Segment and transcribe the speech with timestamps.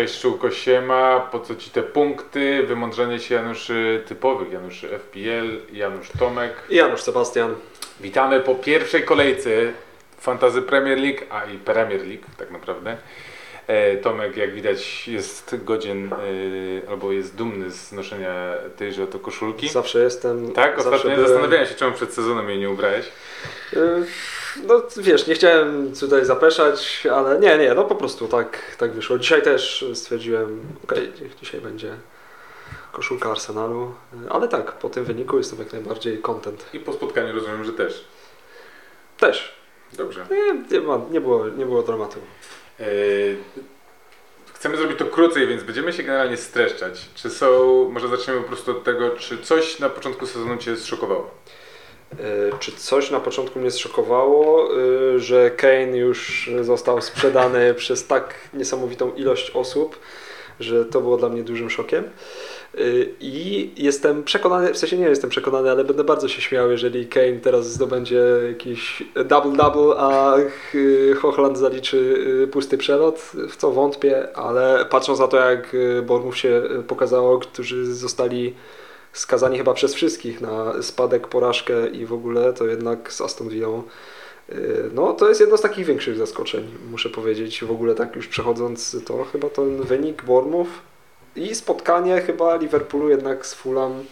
[0.00, 2.62] Cześć Szczółko Siema, po co Ci te punkty?
[2.62, 6.52] Wymądrzenie się Januszy typowych, Januszy FPL, Janusz Tomek.
[6.70, 7.54] I Janusz Sebastian.
[8.00, 9.50] Witamy po pierwszej kolejce
[10.20, 12.96] Fantazy Premier League, a i Premier League tak naprawdę.
[13.66, 18.34] E, Tomek jak widać jest godzien e, albo jest dumny z noszenia
[18.76, 19.68] tejże oto koszulki.
[19.68, 20.52] Zawsze jestem.
[20.52, 23.06] Tak, ostatnio byłem- zastanawiałem się czemu przed sezonem jej nie ubrałeś.
[23.72, 24.06] Y,
[24.66, 29.18] No wiesz, nie chciałem tutaj zapeszać, ale nie, nie, no po prostu tak, tak wyszło.
[29.18, 31.94] Dzisiaj też stwierdziłem, okej, niech dzisiaj będzie
[32.92, 33.94] koszulka Arsenalu,
[34.30, 36.66] ale tak, po tym wyniku jestem jak najbardziej content.
[36.72, 38.04] I po spotkaniu rozumiem, że też.
[39.18, 39.54] Też.
[39.92, 40.26] Dobrze.
[40.30, 42.18] Nie, nie, ma, nie, było, nie było dramatu.
[42.80, 42.84] E,
[44.60, 47.08] Chcemy zrobić to krócej, więc będziemy się generalnie streszczać.
[47.14, 51.30] Czy są, może zaczniemy po prostu od tego, czy coś na początku sezonu Cię zszokowało?
[52.12, 58.34] Y, Czy coś na początku mnie zszokowało, y, że Kane już został sprzedany przez tak
[58.54, 59.98] niesamowitą ilość osób,
[60.60, 62.04] że to było dla mnie dużym szokiem.
[62.74, 67.06] Y, I jestem przekonany, w sensie nie jestem przekonany, ale będę bardzo się śmiał, jeżeli
[67.06, 70.36] Kane teraz zdobędzie jakiś double-double, a
[71.20, 72.18] Hochland zaliczy
[72.52, 78.54] pusty przelot, w co wątpię, ale patrząc na to, jak Bournemouth się pokazało, którzy zostali
[79.12, 83.82] skazani chyba przez wszystkich na spadek, porażkę i w ogóle, to jednak z Aston Villą
[84.48, 87.64] y, no to jest jedno z takich większych zaskoczeń, muszę powiedzieć.
[87.64, 90.70] W ogóle tak już przechodząc to, chyba ten wynik Bournemouth
[91.36, 94.04] i spotkanie chyba Liverpoolu jednak z Fulham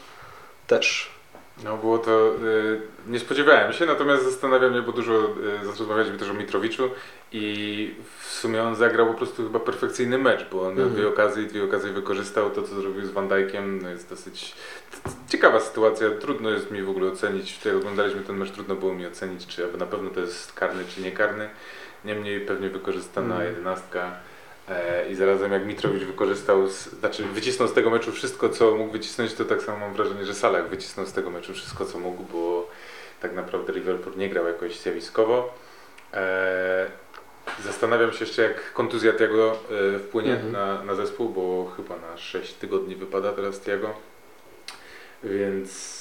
[0.66, 1.18] też.
[1.64, 6.30] No było to, y, nie spodziewałem się, natomiast zastanawiam mnie, bo dużo, y, rozmawialiśmy też
[6.30, 6.90] o Mitrowiczu
[7.32, 10.92] i w sumie on zagrał po prostu chyba perfekcyjny mecz, bo on Mhm.
[10.94, 12.50] dwie okazje i dwie okazje wykorzystał.
[12.50, 14.54] To, co zrobił z Van Dijkiem, no jest dosyć
[15.28, 16.10] ciekawa sytuacja.
[16.20, 19.64] Trudno jest mi w ogóle ocenić, jak oglądaliśmy ten mecz, trudno było mi ocenić, czy
[19.64, 21.48] aby na pewno to jest karny, czy nie karny.
[22.04, 23.50] Niemniej pewnie wykorzystana Mhm.
[23.50, 24.12] jedenastka.
[24.68, 28.92] E, I zarazem jak Mitrowicz wykorzystał, z, znaczy wycisnął z tego meczu wszystko, co mógł
[28.92, 32.22] wycisnąć, to tak samo mam wrażenie, że Salah wycisnął z tego meczu wszystko, co mógł,
[32.32, 32.70] bo
[33.20, 35.54] tak naprawdę Liverpool nie grał jakoś zjawiskowo.
[37.64, 39.58] Zastanawiam się jeszcze, jak kontuzja Tiago
[39.94, 40.52] e, wpłynie Mhm.
[40.52, 43.94] na, na zespół, bo chyba na 6 tygodni wypada teraz Tiago.
[45.24, 45.98] Więc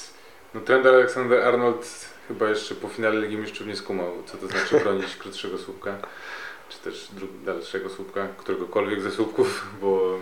[0.54, 5.16] no, Trent Alexander-Arnold chyba jeszcze po finale Ligi Mistrzów nie skumał, co to znaczy bronić
[5.16, 5.98] krótszego słupka
[6.70, 7.08] czy też
[7.46, 10.20] dalszego słupka, któregokolwiek ze słupków, bo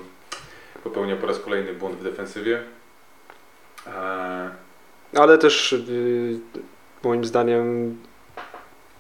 [0.83, 2.63] popełnia po raz kolejny błąd w defensywie.
[3.85, 4.47] A,
[5.15, 6.39] Ale też y,
[7.03, 7.97] moim zdaniem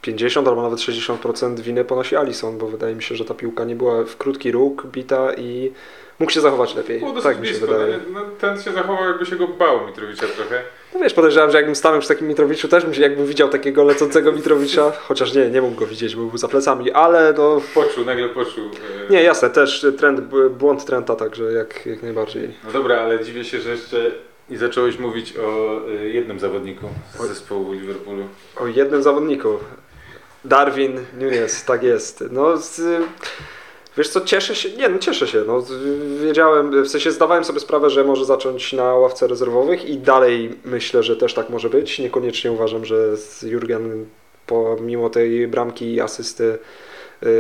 [0.09, 3.75] 50 albo nawet 60% winy ponosi Alisson, bo wydaje mi się, że ta piłka nie
[3.75, 5.71] była w krótki róg bita i
[6.19, 6.99] mógł się zachować lepiej.
[6.99, 7.67] było Tak mi się blisko.
[7.73, 7.99] wydaje.
[8.13, 10.61] No, ten się zachował, jakby się go bał Mitrowicza trochę.
[10.93, 13.83] No wiesz, podejrzewam, że jakbym stanął przy takim Mitrowiczu, też bym się, jakbym widział takiego
[13.83, 18.05] lecącego Mitrowicza, chociaż nie, nie mógł go widzieć, bo był za plecami, ale no, Poczuł,
[18.05, 18.63] nagle poczuł.
[19.09, 22.49] e, nie, jasne, też trend, błąd Trenta, także jak, jak najbardziej.
[22.65, 24.11] No dobra, ale dziwię się, że jeszcze
[24.49, 26.85] nie zacząłeś mówić o e, jednym zawodniku
[27.19, 28.23] z zespołu Liverpoolu.
[28.57, 29.49] O jednym zawodniku,
[30.45, 32.23] Darwin Nunes, tak jest.
[32.31, 32.81] No, z,
[33.97, 35.63] wiesz co, cieszę się, nie no cieszę się, no,
[36.21, 41.03] wiedziałem, w sensie zdawałem sobie sprawę, że może zacząć na ławce rezerwowych i dalej myślę,
[41.03, 41.99] że też tak może być.
[41.99, 42.95] Niekoniecznie uważam, że
[43.43, 44.05] Jurgen
[44.47, 46.57] pomimo tej bramki i asysty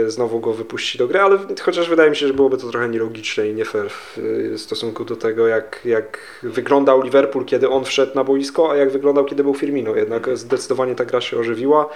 [0.07, 3.47] znowu go wypuści do gry, ale chociaż wydaje mi się, że byłoby to trochę nielogiczne
[3.47, 8.15] i nie fair w y, stosunku do tego, jak, jak wyglądał Liverpool, kiedy on wszedł
[8.15, 9.95] na boisko, a jak wyglądał, kiedy był Firmino.
[9.95, 11.89] Jednak zdecydowanie ta gra się ożywiła,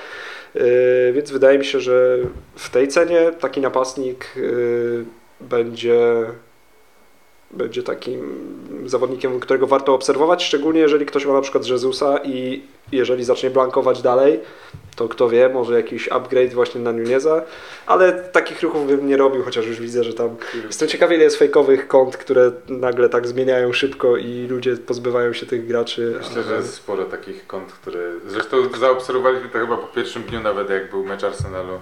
[0.55, 0.59] y,
[1.13, 2.17] więc wydaje mi się, że
[2.55, 5.05] w tej cenie taki napastnik y,
[5.41, 6.25] będzie
[7.51, 8.49] będzie takim
[8.85, 12.61] zawodnikiem, którego warto obserwować, szczególnie jeżeli ktoś ma na przykład Jezusa i
[12.91, 14.39] jeżeli zacznie blankować dalej,
[14.95, 17.41] to kto wie, może jakiś upgrade właśnie na Nuneza,
[17.85, 21.35] ale takich ruchów bym nie robił, chociaż już widzę, że tam jestem ciekawy ile jest
[21.35, 26.15] fejkowych kont, które nagle tak zmieniają szybko i ludzie pozbywają się tych graczy.
[26.27, 27.99] Myślę, że jest sporo takich kont, które.
[28.27, 31.79] Zresztą zaobserwowaliśmy to chyba po pierwszym dniu, nawet jak był mecz Arsenalu,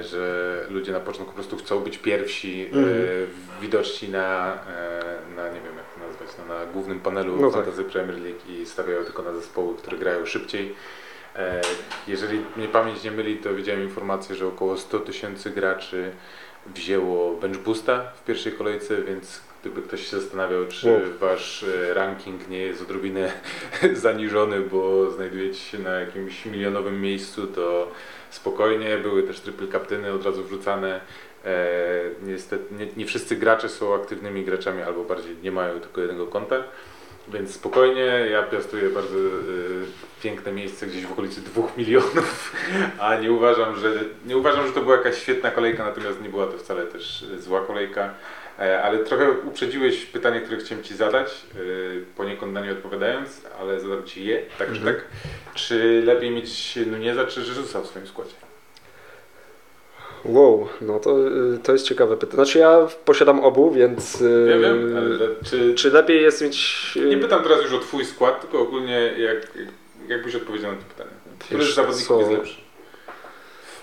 [0.00, 5.60] że ludzie na początku po prostu chcą być pierwsi, e, widoczni na, e, na, nie
[5.60, 7.64] wiem jak to nazwać, no, na głównym panelu No tak.
[7.64, 10.74] Fantasy Premier League i stawiają tylko na zespoły, które grają szybciej.
[11.36, 11.60] E,
[12.06, 16.12] jeżeli mnie pamięć nie myli, to widziałem informację, że około 100 tysięcy graczy
[16.66, 22.48] wzięło bench boosta w pierwszej kolejce, więc gdyby ktoś się zastanawiał, czy wasz e, ranking
[22.48, 23.32] nie jest odrobinę
[23.92, 27.88] zaniżony, bo znajdujecie się na jakimś milionowym miejscu, to
[28.30, 31.00] spokojnie, były też triple kaptyny od razu wrzucane.
[31.44, 31.70] E,
[32.22, 36.64] niestety nie, nie wszyscy gracze są aktywnymi graczami, albo bardziej nie mają tylko jednego konta.
[37.32, 39.30] Więc spokojnie, ja piastuję bardzo y,
[40.22, 42.52] piękne miejsce gdzieś w okolicy 2 milionów,
[43.00, 43.92] a nie uważam, że
[44.26, 47.60] nie uważam, że to była jakaś świetna kolejka, natomiast nie była to wcale też zła
[47.60, 48.14] kolejka.
[48.60, 51.58] E, ale trochę uprzedziłeś pytanie, które chciałem Ci zadać, e,
[52.16, 54.94] poniekąd na nie odpowiadając, ale zadam Ci je, tak czy Mhm.
[54.96, 55.04] tak.
[55.54, 58.32] Czy lepiej mieć Nuneza czy Jezusa w swoim składzie?
[60.24, 62.34] Wow, no to, y, to jest ciekawe pytanie.
[62.34, 64.20] Znaczy ja posiadam obu, więc...
[64.20, 66.92] y, Ja wiem, ale le- czy, Czy lepiej jest mieć...
[66.96, 69.36] y, Nie pytam teraz już o Twój skład, tylko ogólnie jak,
[70.08, 71.10] jakbyś odpowiedział na to pytanie.
[71.38, 72.20] Który z zawodników co?
[72.20, 72.60] jest lepszy?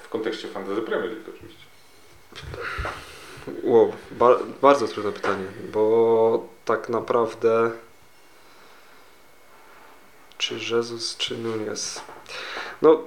[0.04, 1.66] W kontekście Fantasy Premier League oczywiście.
[3.64, 4.30] Wow, ba
[4.62, 7.72] bardzo trudne pytanie, bo tak naprawdę
[10.38, 12.02] czy Jezus, czy Nunez?
[12.82, 13.04] No,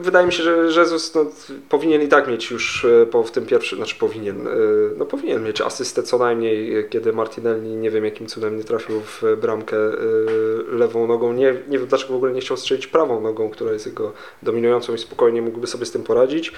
[0.00, 1.26] wydaje mi się, że Jezus no,
[1.68, 4.50] powinien i tak mieć już e, po, w tym pierwszym, znaczy powinien, e,
[4.96, 9.00] no powinien mieć asystę co najmniej, e, kiedy Martinelli nie wiem jakim cudem nie trafił
[9.00, 9.76] w bramkę
[10.68, 11.32] lewą nogą.
[11.32, 14.12] Nie, nie wiem dlaczego w ogóle nie chciał strzelić prawą nogą, która jest jego
[14.42, 16.52] dominującą i spokojnie mógłby sobie z tym poradzić.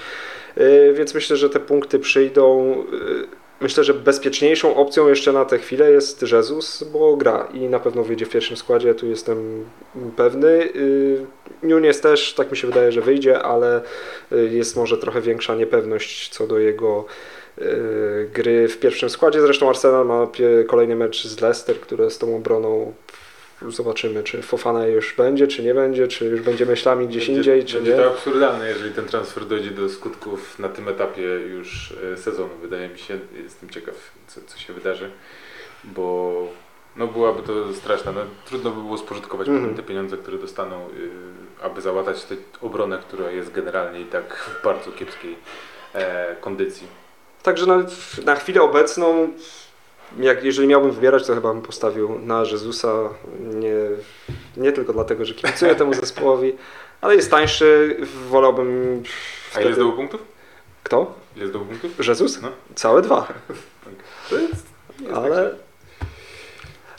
[0.93, 2.75] Więc myślę, że te punkty przyjdą.
[3.61, 8.03] Myślę, że bezpieczniejszą opcją jeszcze na tę chwilę jest Jezus, bo gra i na pewno
[8.03, 9.65] wyjdzie w pierwszym składzie, tu jestem
[10.15, 10.47] pewny.
[10.75, 11.25] Y,
[11.63, 13.81] Nunes też, tak mi się wydaje, że wyjdzie, ale
[14.31, 17.05] y, jest może trochę większa niepewność co do jego
[17.57, 19.41] y, gry w pierwszym składzie.
[19.41, 20.27] Zresztą Arsenal ma
[20.67, 22.93] kolejny mecz z Leicester, które z tą obroną
[23.67, 27.65] zobaczymy, czy Fofana już będzie, czy nie będzie, czy już będzie myślami gdzieś Będzie- indziej,
[27.65, 27.97] czy Będzie nie.
[27.97, 32.49] to absurdalne, jeżeli ten transfer dojdzie do skutków na tym etapie już e, sezonu.
[32.61, 33.95] Wydaje mi się, jestem ciekaw,
[34.27, 35.11] co, co się wydarzy,
[35.83, 36.47] bo
[36.95, 38.11] no byłaby to straszne.
[38.11, 41.09] No, trudno by było spożytkować potem te pieniądze, które dostaną, y,
[41.63, 45.35] aby załatać tę obronę, która jest generalnie i tak w bardzo kiepskiej
[45.93, 46.87] e, kondycji.
[47.43, 47.83] Także na,
[48.25, 49.29] na chwilę obecną,
[50.17, 53.09] jak, jeżeli miałbym wybierać, to chyba bym postawił na Jezusa.
[53.39, 53.73] Nie,
[54.57, 56.53] nie tylko dlatego, że kibicuję temu zespołowi,
[57.01, 57.97] ale jest tańszy.
[58.29, 59.03] Wolałbym.
[59.49, 59.65] A Wtedy...
[59.65, 60.21] ile zdobył punktów?
[60.83, 61.13] Kto?
[61.37, 62.07] Ile zdobył punktów?
[62.07, 62.41] Jezus?
[62.41, 62.51] No.
[62.75, 63.33] Całe dwa.
[64.29, 64.65] To jest,
[64.99, 65.69] jest Ale tak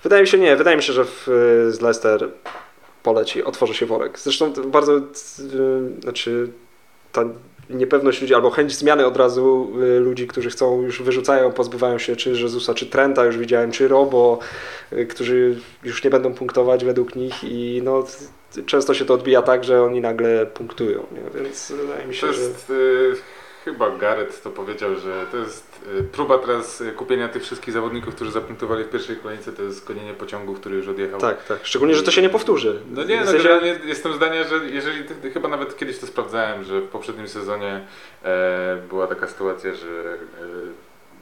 [0.02, 1.22] wydaje mi się, nie, wydaje mi się, że w,
[1.70, 2.28] z Leicester
[3.02, 4.18] poleci, otworzy się worek.
[4.18, 5.02] Zresztą bardzo, y,
[6.02, 6.48] znaczy
[7.12, 7.24] ta
[7.70, 12.16] niepewność ludzi, albo chęć zmiany od razu y, ludzi, którzy chcą, już wyrzucają, pozbywają się
[12.16, 14.38] czy Jezusa, czy Trenta, już widziałem, czy Robo,
[14.92, 18.04] y, którzy już nie będą punktować według nich i no
[18.66, 21.40] często się to odbija tak, że oni nagle punktują, nie?
[21.40, 22.42] więc wydaje mi To się, że...
[22.42, 23.14] jest y,
[23.64, 28.14] chyba Gareth to powiedział, że to jest y, próba teraz y, kupienia tych wszystkich zawodników,
[28.14, 31.20] którzy zapunktowali w pierwszej kolejce, to jest gonienie pociągu, który już odjechał.
[31.20, 31.58] Tak, tak.
[31.62, 32.80] Szczególnie, że to się nie powtórzy.
[32.90, 35.04] No nie, W no generalnie jestem zdania, że jeżeli,
[35.34, 37.86] chyba nawet kiedyś to sprawdzałem, że w poprzednim sezonie
[38.22, 39.86] e, była taka sytuacja, że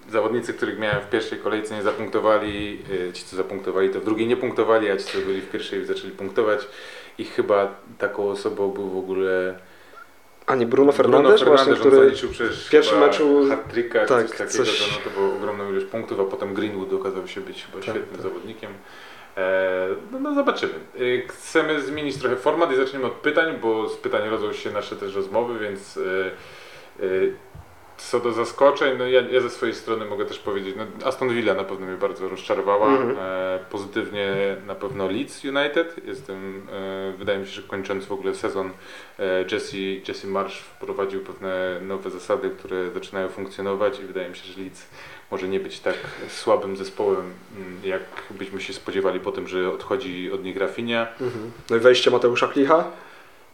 [0.08, 4.04] e, zawodnicy, których miałem w pierwszej kolejce nie zapunktowali, e, ci co zapunktowali to w
[4.04, 6.66] drugiej nie punktowali, a ci co byli w pierwszej zaczęli punktować
[7.18, 9.58] i chyba taką osobą był w ogóle
[10.48, 11.96] A nie Bruno Fernandes, Bruno Fernandes, właśnie, który...
[12.06, 15.70] zaliczył przecież w pierwszym meczu- hat-tricka, tak, coś takiego, coś- to, no, to było ogromną
[15.70, 18.20] ilość punktów, a potem Greenwood okazał się być chyba Tak, świetnym tak.
[18.22, 18.70] zawodnikiem.
[19.36, 20.72] E, no, no zobaczymy.
[20.96, 24.96] E, chcemy zmienić trochę format i zaczniemy od pytań, bo z pytań rodzą się nasze
[24.96, 27.00] też rozmowy, więc e,
[27.98, 31.54] co do zaskoczeń, no ja, ja ze swojej strony mogę też powiedzieć, no Aston Villa
[31.54, 33.16] na pewno mnie bardzo rozczarowała, Mhm.
[33.20, 34.26] e, pozytywnie
[34.66, 38.70] na pewno Leeds United, jestem, e, wydaje mi się, że kończąc w ogóle sezon
[39.18, 39.76] e, Jesse,
[40.08, 44.86] Jesse Marsh wprowadził pewne nowe zasady, które zaczynają funkcjonować i wydaje mi się, że Leeds
[45.30, 45.94] może nie być tak
[46.28, 51.06] słabym zespołem, mm, jak byśmy się spodziewali po tym, że odchodzi od nich Rafinha.
[51.20, 51.50] Mhm.
[51.70, 52.84] No i wejście Mateusza Klicha,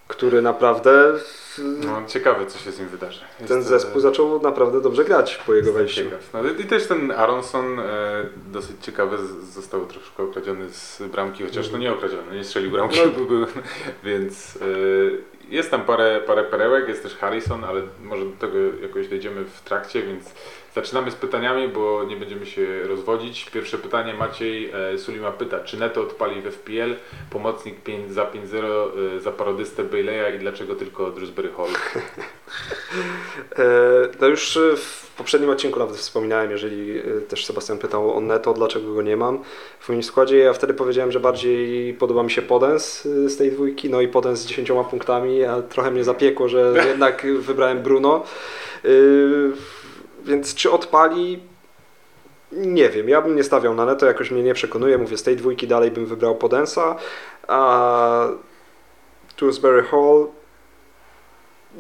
[0.09, 1.13] który naprawdę
[1.59, 3.21] No, ciekawe, co się z nim wydarzy.
[3.41, 6.05] Jest, ten zespół zaczął naprawdę dobrze grać po jego wejściu.
[6.05, 6.21] ciekaw.
[6.33, 7.85] No, i też ten Aronson e,
[8.53, 9.17] dosyć ciekawy,
[9.53, 13.25] został troszkę okradziony z bramki, chociaż no nie okradziony, nie strzelił bramki, No.
[13.27, 13.47] był,
[14.05, 14.67] więc e,
[15.55, 19.61] jest tam parę, parę perełek, jest też Harrison, ale może do tego jakoś dojdziemy w
[19.61, 20.25] trakcie, więc
[20.75, 23.51] zaczynamy z pytaniami, bo nie będziemy się rozwodzić.
[23.51, 26.95] Pierwsze pytanie Maciej e, Sulima pyta, czy Neto odpali w FPL,
[27.31, 28.65] pomocnik 5 za 5-0
[29.17, 31.69] e, za parodystę Bayleya i dlaczego tylko Drewsbury Hall?
[33.59, 33.65] E,
[34.21, 39.03] No już w poprzednim odcinku nawet wspominałem, jeżeli też Sebastian pytał o Neto, dlaczego go
[39.03, 39.43] nie mam
[39.81, 40.39] w moim składzie.
[40.39, 44.41] Ja wtedy powiedziałem, że bardziej podoba mi się Podens z tej dwójki, no i Podens
[44.41, 48.25] z 10 punktami, a trochę mnie zapiekło, że jednak wybrałem Bruno.
[50.25, 51.43] Więc czy odpali?
[52.53, 54.99] Nie wiem, ja bym nie stawiał na Neto, jakoś mnie nie przekonuje.
[54.99, 56.97] Mówię, z tej dwójki dalej bym wybrał Podensa,
[57.49, 58.29] a
[59.41, 60.27] Dewsbury Hall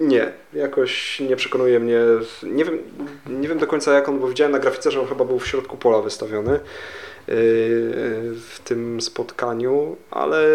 [0.01, 2.01] nie, jakoś nie przekonuje mnie.
[2.43, 2.79] Nie wiem,
[3.27, 5.47] nie wiem do końca jak on, bo widziałem na grafice, że on chyba był w
[5.47, 6.61] środku pola wystawiony yy,
[8.35, 10.47] w tym spotkaniu, ale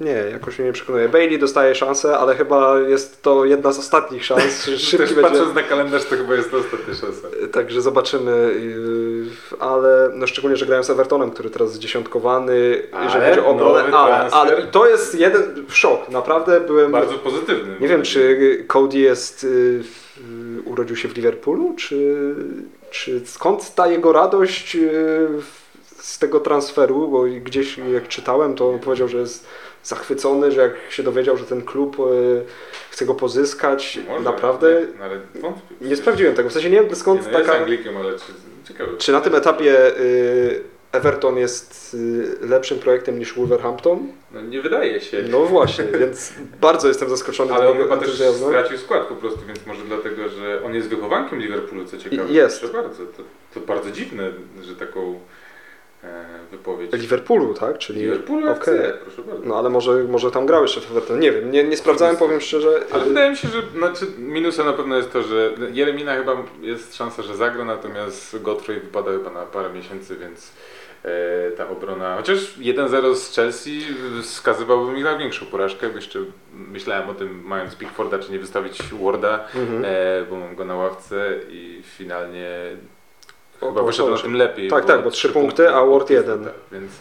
[0.00, 1.08] nie, jakoś mnie nie przekonuje.
[1.08, 4.64] Bailey dostaje szansę, ale chyba jest to jedna z ostatnich szans.
[4.76, 5.22] Szybki będzie.
[5.22, 7.28] patrząc na kalendarz, to chyba jest to ostatnia szansa.
[7.52, 8.54] Także zobaczymy.
[8.60, 13.40] Yy, ale no szczególnie, że grałem z Evertonem, który teraz jest dziesiątkowany, jeżeli Ale chodzi
[13.40, 16.92] o obronę, ale, ale to jest jeden szok, naprawdę byłem...
[16.92, 17.76] Bardzo pozytywny.
[17.80, 22.34] Nie wiem, czy Cody jest, y, y, urodził się w Liverpoolu, czy,
[22.90, 25.28] czy skąd ta jego radość y,
[25.96, 29.46] z tego transferu, bo gdzieś jak czytałem, to on powiedział, że jest
[29.82, 32.44] zachwycony, że jak się dowiedział, że ten klub y,
[32.90, 35.74] chce go pozyskać, Może, naprawdę Nie, no, ale wątpię.
[35.80, 37.58] nie sprawdziłem tego, w sensie nie wiem skąd nie, no, taka...
[37.58, 38.32] Anglikiem, ale czy,
[38.68, 38.96] ciekawe.
[38.98, 44.12] Czy na tym etapie y, Everton jest y, lepszym projektem niż Wolverhampton?
[44.32, 45.24] No, nie wydaje się.
[45.28, 49.66] No właśnie, więc bardzo jestem zaskoczony Ale on chyba też stracił skład po prostu, więc
[49.66, 52.32] może dlatego, że on jest wychowankiem Liverpoolu, co ciekawe.
[52.32, 52.60] Jest.
[52.60, 53.06] Proszę bardzo.
[53.06, 53.22] To,
[53.54, 54.30] to bardzo dziwne,
[54.62, 55.20] że taką
[56.50, 56.92] wypowiedź.
[56.92, 57.78] Liverpoolu, tak?
[57.78, 58.92] Czyli Liverpoolu okay.
[59.02, 59.46] proszę bardzo.
[59.48, 61.20] No ale może, może tam grał jeszcze w Everton.
[61.20, 62.80] Nie wiem, nie, nie sprawdzałem, powiem szczerze.
[62.92, 66.96] Ale wydaje mi się, że znaczy, minusem na pewno jest to, że Jeremina chyba jest
[66.96, 70.52] szansa, że zagra, natomiast Godfrey wypada chyba na parę miesięcy, więc
[71.04, 73.80] e, ta obrona, chociaż 1-0 z Chelsea
[74.22, 76.18] wskazywałby mi na większą porażkę, bo jeszcze
[76.52, 79.84] myślałem o tym, mając Pickforda, czy nie wystawić Warda, Mhm.
[79.84, 82.50] e, bo mam go na ławce i finalnie
[83.60, 84.68] chyba wyszedł na tym lepiej.
[84.70, 86.44] Tak, tak, bo trzy punkty, a Ward jeden.
[86.44, 86.92] Tak, więc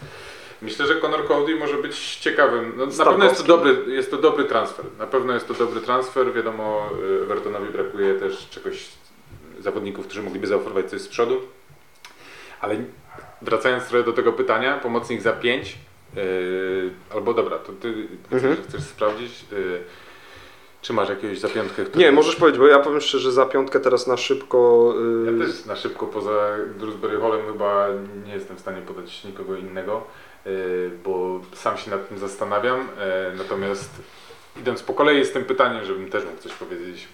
[0.61, 2.73] myślę, że Conor Cody może być ciekawym.
[2.77, 4.85] No, na pewno jest to, dobry, jest to dobry transfer.
[4.99, 6.33] Na pewno jest to dobry transfer.
[6.33, 6.89] Wiadomo,
[7.19, 8.85] y, Evertonowi brakuje też czegoś,
[9.59, 11.41] zawodników, którzy mogliby zaoferować coś z przodu.
[12.61, 12.75] Ale
[13.41, 15.77] wracając trochę do tego pytania, pomocnik za 5.
[17.13, 18.55] albo dobra, to ty Mhm.
[18.55, 19.79] chcesz, chcesz sprawdzić, y,
[20.81, 21.83] czy masz jakiegoś za piątkę?
[21.86, 24.93] który- Nie, możesz powiedzieć, bo ja powiem szczerze, że za piątkę teraz na szybko.
[25.25, 27.88] Ja y, też na szybko poza Drewsbury Hallem chyba
[28.27, 30.03] nie jestem w stanie podać nikogo innego,
[30.48, 32.79] y, bo sam się nad tym zastanawiam.
[32.79, 33.89] y, Natomiast
[34.59, 37.07] idąc po kolei z tym pytaniem, żebym też mógł coś powiedzieć.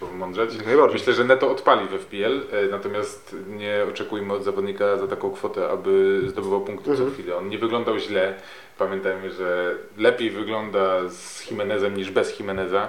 [0.56, 0.98] Jak najbardziej.
[0.98, 5.68] Myślę, że Neto odpali w FPL, y, natomiast nie oczekujmy od zawodnika za taką kwotę,
[5.68, 7.08] aby zdobywał punkty Mhm.
[7.10, 7.36] co chwilę.
[7.36, 8.34] On nie wyglądał źle.
[8.78, 12.88] Pamiętajmy, że lepiej wygląda z Jimenezem niż bez Jimeneza,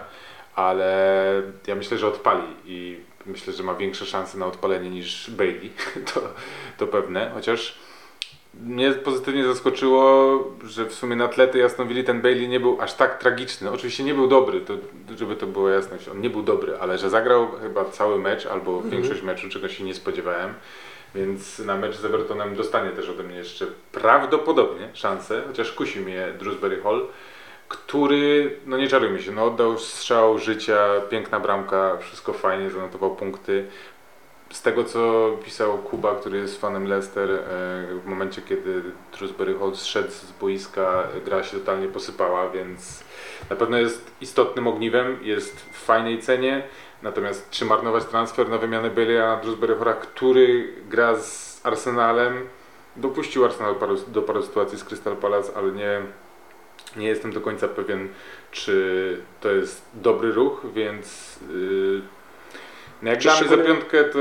[0.57, 5.71] ale ja myślę, że odpali i myślę, że ma większe szanse na odpalenie niż Bailey.
[6.13, 6.21] To,
[6.77, 7.79] to pewne, chociaż
[8.53, 13.19] mnie pozytywnie zaskoczyło, że w sumie na atlety Jasnowili ten Bailey nie był aż tak
[13.19, 13.71] tragiczny.
[13.71, 14.73] Oczywiście nie był dobry, to,
[15.17, 18.81] żeby to było jasność, on nie był dobry, ale że zagrał chyba cały mecz albo
[18.81, 20.53] większość meczu, czego się nie spodziewałem.
[21.15, 26.27] Więc na mecz z Evertonem dostanie też ode mnie jeszcze prawdopodobnie szansę, chociaż kusi mnie
[26.39, 27.07] Drewsbury Hall,
[27.67, 33.67] który, no nie czarujmy się, no oddał strzał życia, piękna bramka, wszystko fajnie, zanotował punkty.
[34.50, 37.39] Z tego co pisał Kuba, który jest fanem Leicester, e,
[38.03, 38.81] w momencie kiedy
[39.17, 43.03] Drewsbury Hall zszedł z boiska, gra się totalnie posypała, więc
[43.50, 46.63] na pewno jest istotnym ogniwem, jest w fajnej cenie.
[47.03, 52.47] Natomiast czy marnować transfer na wymianę Bale'a na Drewsbury Halla, który gra z Arsenalem,
[52.95, 53.75] dopuścił Arsenal
[54.07, 56.01] do paru sytuacji z Crystal Palace, ale nie,
[56.98, 58.08] nie jestem do końca pewien,
[58.51, 62.01] czy to jest dobry ruch, więc yy,
[63.01, 64.20] no jak Czy dla mnie za piątkę to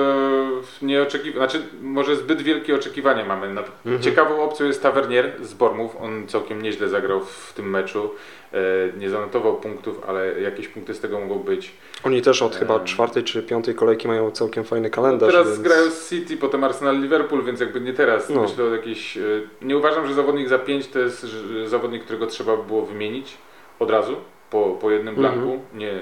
[0.82, 3.46] nie oczekiwałem, znaczy może zbyt wielkie oczekiwania mamy.
[3.46, 4.02] Mhm.
[4.02, 8.10] Ciekawą opcją jest Tavernier z Bormów, on całkiem nieźle zagrał w tym meczu,
[8.52, 8.58] e,
[8.98, 11.72] nie zanotował punktów, ale jakieś punkty z tego mogą być.
[12.04, 12.84] Oni też od chyba Em.
[12.84, 15.32] czwartej czy piątej kolejki mają całkiem fajny kalendarz.
[15.32, 15.60] Teraz więc...
[15.60, 18.30] grają z City, potem Arsenal Liverpool, więc jakby nie teraz.
[18.30, 18.42] No.
[18.42, 19.16] Myślę o jakiejś.
[19.16, 19.20] e,
[19.62, 21.26] Nie uważam, że zawodnik za 5 to jest
[21.66, 23.34] zawodnik, którego trzeba by było wymienić
[23.78, 24.16] od razu
[24.50, 25.34] po, po jednym Mhm.
[25.34, 25.60] blanku.
[25.74, 25.92] Nie,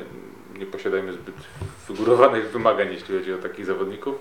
[0.58, 1.34] nie posiadajmy zbyt
[1.88, 4.14] wygórowanych wymagań, jeśli chodzi o takich zawodników.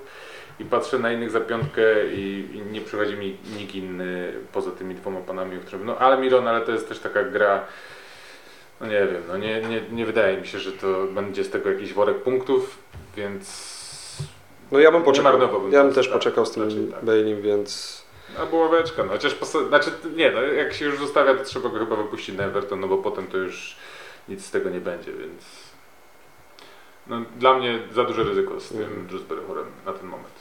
[0.59, 1.81] I patrzę na innych za piątkę
[2.13, 5.85] i, i nie przychodzi mi nikt inny poza tymi dwoma panami, o którym.
[5.85, 7.65] No ale Miron, ale to jest też taka gra.
[8.81, 11.71] No nie wiem, no nie, nie, nie wydaje mi się, że to będzie z tego
[11.71, 12.77] jakiś worek punktów,
[13.17, 13.73] więc
[14.71, 15.71] No ja bym poczekał.
[15.71, 17.05] Ja bym też tak, poczekał z tym raczej tak.
[17.05, 18.03] Baileym, więc.
[18.39, 21.79] Albo ławeczka, no chociaż posta- znaczy nie, no jak się już zostawia, to trzeba go
[21.79, 23.75] chyba wypuścić na Everton, no bo potem to już
[24.29, 25.43] nic z tego nie będzie, więc
[27.07, 29.07] no, dla mnie za duże ryzyko z tym.
[29.09, 30.33] Drewsbury Hallem na ten moment.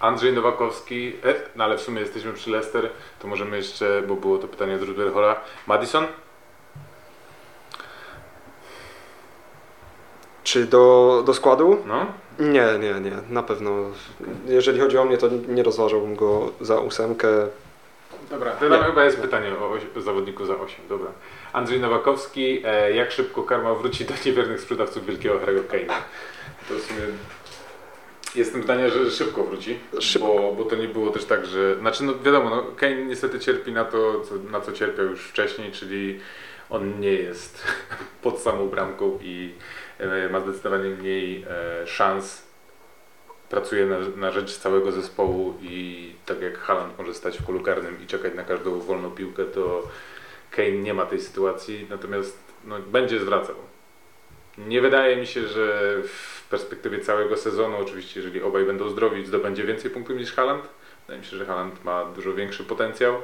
[0.00, 4.38] Andrzej Nowakowski, e, no ale w sumie jesteśmy przy Leicester, to możemy jeszcze, bo było
[4.38, 6.06] to pytanie o Drewsbury Halla, Madison?
[10.44, 11.82] Czy do, do składu?
[11.86, 12.06] No,
[12.38, 13.70] Nie, nie, nie, na pewno.
[14.46, 17.28] Jeżeli chodzi o mnie, to nie rozważałbym go za ósemkę.
[18.30, 19.48] Dobra, to tam chyba jest pytanie
[19.96, 20.76] o, zawodniku za 8.
[20.88, 21.10] Dobra.
[21.52, 25.94] Andrzej Nowakowski, e, jak szybko karma wróci do niewiernych sprzedawców wielkiego Harry'ego Kane'a?
[26.68, 27.00] To w sumie
[28.36, 30.28] jestem zdania, że szybko wróci, Szybko.
[30.28, 31.76] Bo, bo to nie było też tak, że...
[31.76, 35.72] Znaczy no wiadomo, no, Kane niestety cierpi na to, co, na co cierpiał już wcześniej,
[35.72, 36.20] czyli
[36.70, 37.64] on nie jest
[38.22, 39.54] pod samą bramką i
[39.98, 42.45] e, ma zdecydowanie mniej e, szans
[43.50, 48.02] pracuje na, na rzecz całego zespołu i tak jak Haaland może stać w polu karnym
[48.02, 49.82] i czekać na każdą wolną piłkę, to
[50.50, 53.54] Kane nie ma tej sytuacji, natomiast no, będzie zwracał.
[54.58, 59.64] Nie wydaje mi się, że w perspektywie całego sezonu, oczywiście jeżeli obaj będą zdrowi, zdobędzie
[59.64, 60.64] więcej punktów niż Haaland.
[61.00, 63.14] Wydaje mi się, że Haaland ma dużo większy potencjał.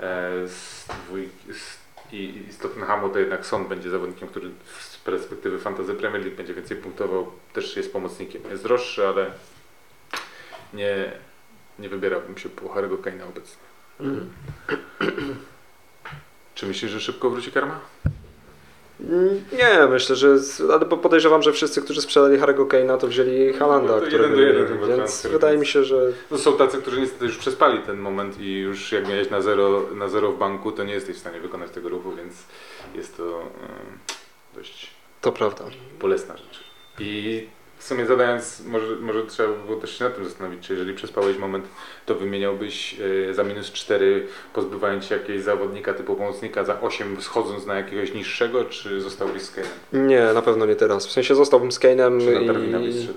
[0.00, 1.78] E, z dwój, z,
[2.12, 4.50] i, I z Tottenhamu to jednak Son będzie zawodnikiem, który
[4.80, 7.26] z perspektywy Fantasy Premier League będzie więcej punktował.
[7.52, 8.42] Też jest pomocnikiem.
[8.50, 9.30] Jest droższy, ale
[10.74, 11.12] nie,
[11.78, 13.62] nie wybierałbym się po Harry'ego Kane'a obecnie.
[14.00, 14.30] Mhm.
[16.54, 17.80] Czy myślisz, że szybko wróci karma?
[19.00, 20.38] Mm, Nie, myślę, że.
[20.38, 24.40] z- Ale podejrzewam, że wszyscy, którzy sprzedali Harry'ego Kane'a, to wzięli Halanda, No jeden do
[24.40, 26.12] jeden chyba Więc wydaje mi się, że.
[26.30, 29.82] No są tacy, którzy niestety już przespali ten moment i już jak miałeś na zero,
[29.94, 32.34] na zero w banku, to nie jesteś w stanie wykonać tego ruchu, więc
[32.94, 33.98] jest to em,
[34.54, 35.64] dość To prawda.
[36.00, 36.64] bolesna rzecz.
[36.98, 37.46] I
[37.78, 40.94] w sumie zadając, może, może trzeba by było też się nad tym zastanowić, czy jeżeli
[40.94, 41.64] przespałeś moment,
[42.06, 42.96] to wymieniałbyś
[43.30, 48.14] e, za minus 4, pozbywając się jakiegoś zawodnika typu pomocnika za 8, schodząc na jakiegoś
[48.14, 50.06] niższego, czy zostałbyś z Kane'em?
[50.06, 51.06] Nie, na pewno nie teraz.
[51.06, 53.08] W sensie zostałbym z Kane'em Czy na i...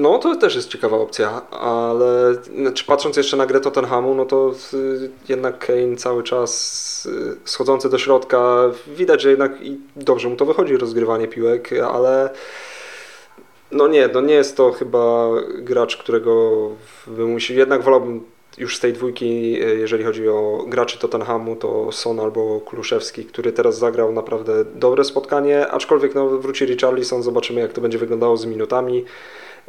[0.00, 4.52] No to też jest ciekawa opcja, ale znaczy, patrząc jeszcze na grę Tottenhamu, no to
[4.74, 10.36] y, jednak Kane cały czas y, schodzący do środka, widać, że jednak i dobrze mu
[10.36, 12.30] to wychodzi rozgrywanie piłek, ale
[13.72, 15.28] no nie, no nie jest to chyba
[15.58, 16.50] gracz, którego
[17.06, 18.24] bym musiał, jednak wolałbym
[18.58, 23.52] już z tej dwójki, y, jeżeli chodzi o graczy Tottenhamu, to Son albo Kuluszewski, który
[23.52, 28.46] teraz zagrał naprawdę dobre spotkanie, aczkolwiek no, wróci Richarlison, zobaczymy jak to będzie wyglądało z
[28.46, 29.04] minutami.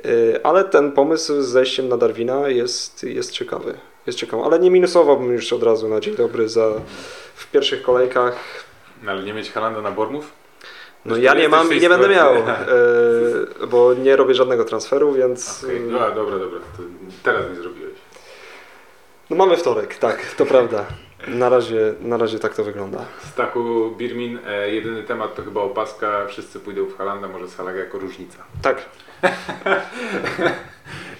[0.05, 3.73] Y, Ale ten pomysł z zejściem na Darwina jest, jest ciekawy.
[4.07, 6.71] Jest ciekawy, ale nie minusowałbym już od razu na dzień dobry za
[7.35, 8.35] w pierwszych kolejkach.
[9.03, 10.31] No, ale nie mieć Halanda na Bormów?
[11.05, 12.35] No ja nie mam i nie będę miał,
[13.63, 16.83] y, bo nie robię żadnego transferu, więc Okej, y, no, dobra, dobra, to
[17.23, 17.93] teraz nie zrobiłeś.
[19.29, 20.85] no mamy wtorek, tak, to prawda.
[21.27, 23.05] Na razie, na razie tak to wygląda.
[23.19, 27.99] Stachu Birmin, e, jedyny temat to chyba opaska, wszyscy pójdą w Halanda, może Salah jako
[27.99, 28.37] różnica.
[28.61, 28.85] Tak,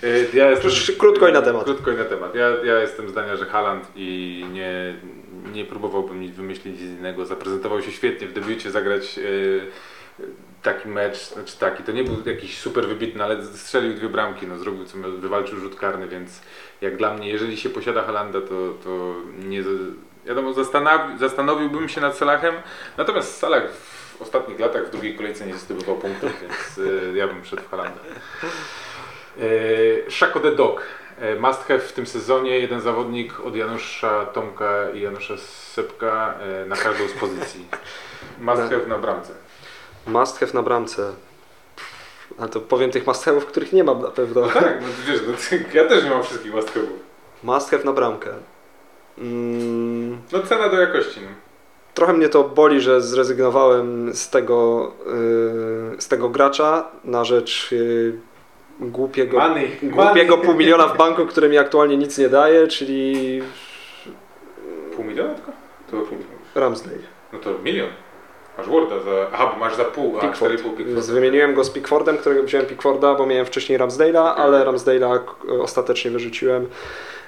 [0.03, 1.63] E, ja jestem, Już krótko i na temat.
[1.63, 2.35] Krótko i na temat.
[2.35, 4.95] Ja, ja jestem zdania, że Haland i nie,
[5.53, 7.25] nie próbowałbym nic wymyślić z innego.
[7.25, 9.21] Zaprezentował się świetnie w debiucie, zagrać e,
[10.61, 14.57] taki mecz, znaczy taki, to nie był jakiś super wybitny, ale strzelił dwie bramki, no
[14.57, 16.41] zrobił co wywalczył rzut karny, więc
[16.81, 19.63] jak dla mnie, jeżeli się posiada Halanda, to, to nie,
[20.25, 22.55] wiadomo, zastanowi, zastanowiłbym się nad Salahem,
[22.97, 27.45] natomiast Salah w ostatnich latach w drugiej kolejce nie zdobywał punktów, więc e, ja bym
[27.45, 27.99] szedł w Halanda.
[29.39, 30.83] E, Szako the Dog.
[31.19, 36.35] E, Must have w tym sezonie jeden zawodnik od Janusza Tomka i Janusza Sepka
[36.67, 37.65] na każdą z pozycji.
[38.39, 39.33] Must have na bramce.
[40.07, 41.13] must have na bramce.
[42.39, 44.47] Ale to powiem tych must których nie mam na pewno.
[44.47, 46.87] Tak, no wiesz, no, ty- ja też nie mam wszystkich must have'ów.
[47.43, 48.29] Must na bramkę.
[49.17, 51.19] Mm, No cena do jakości.
[51.21, 51.27] No.
[51.93, 54.91] trochę mnie to boli, że zrezygnowałem z tego,
[55.93, 58.13] yy, z tego gracza na rzecz yy,
[58.79, 59.77] głupiego, Money.
[59.83, 63.41] głupiego pół miliona w banku, który mi aktualnie nic nie daje, czyli
[64.95, 65.51] Pół miliona tylko?
[65.91, 66.39] To pół miliona.
[66.55, 66.97] Ramsdale.
[67.33, 67.89] No to milion.
[68.67, 69.27] Masz Warda za...
[69.33, 70.53] Aha, bo masz za pół, a Pickford.
[70.53, 71.05] 4,5 Pickford.
[71.07, 74.43] Wymieniłem go z Pickfordem, którego wziąłem Pickforda, bo miałem wcześniej Ramsdale'a, Okej.
[74.43, 76.67] ale Ramsdale'a k- ostatecznie wyrzuciłem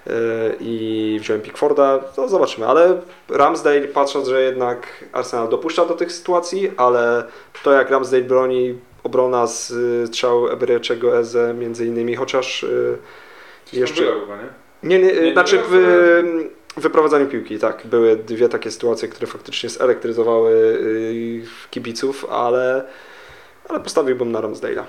[0.06, 0.14] yy,
[0.60, 2.00] i wziąłem Pickforda.
[2.16, 7.24] To zobaczymy, ale Ramsdale, patrząc, że jednak Arsenal dopuszcza do tych sytuacji, ale
[7.64, 12.98] to jak Ramsdale broni obrona z y, strzału Ebereczego Eze między innymi, chociaż y,
[13.74, 14.04] Jeszcze...
[14.04, 14.50] jeszcze- Chyba, nie?
[14.84, 15.72] nie, nie, Nie, nie znaczy teraz,
[16.78, 22.84] w wyprowadzaniu piłki, tak, były dwie takie sytuacje, które faktycznie zelektryzowały y, kibiców, ale,
[23.70, 24.84] ale postawiłbym na Ramsdale'a.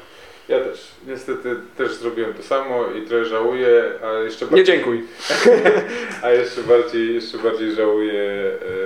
[0.49, 0.90] Ja też.
[1.07, 5.03] Niestety też zrobiłem to samo i trochę żałuję, a jeszcze Nie dziękuj.
[6.23, 8.23] A jeszcze bardziej, jeszcze bardziej żałuję.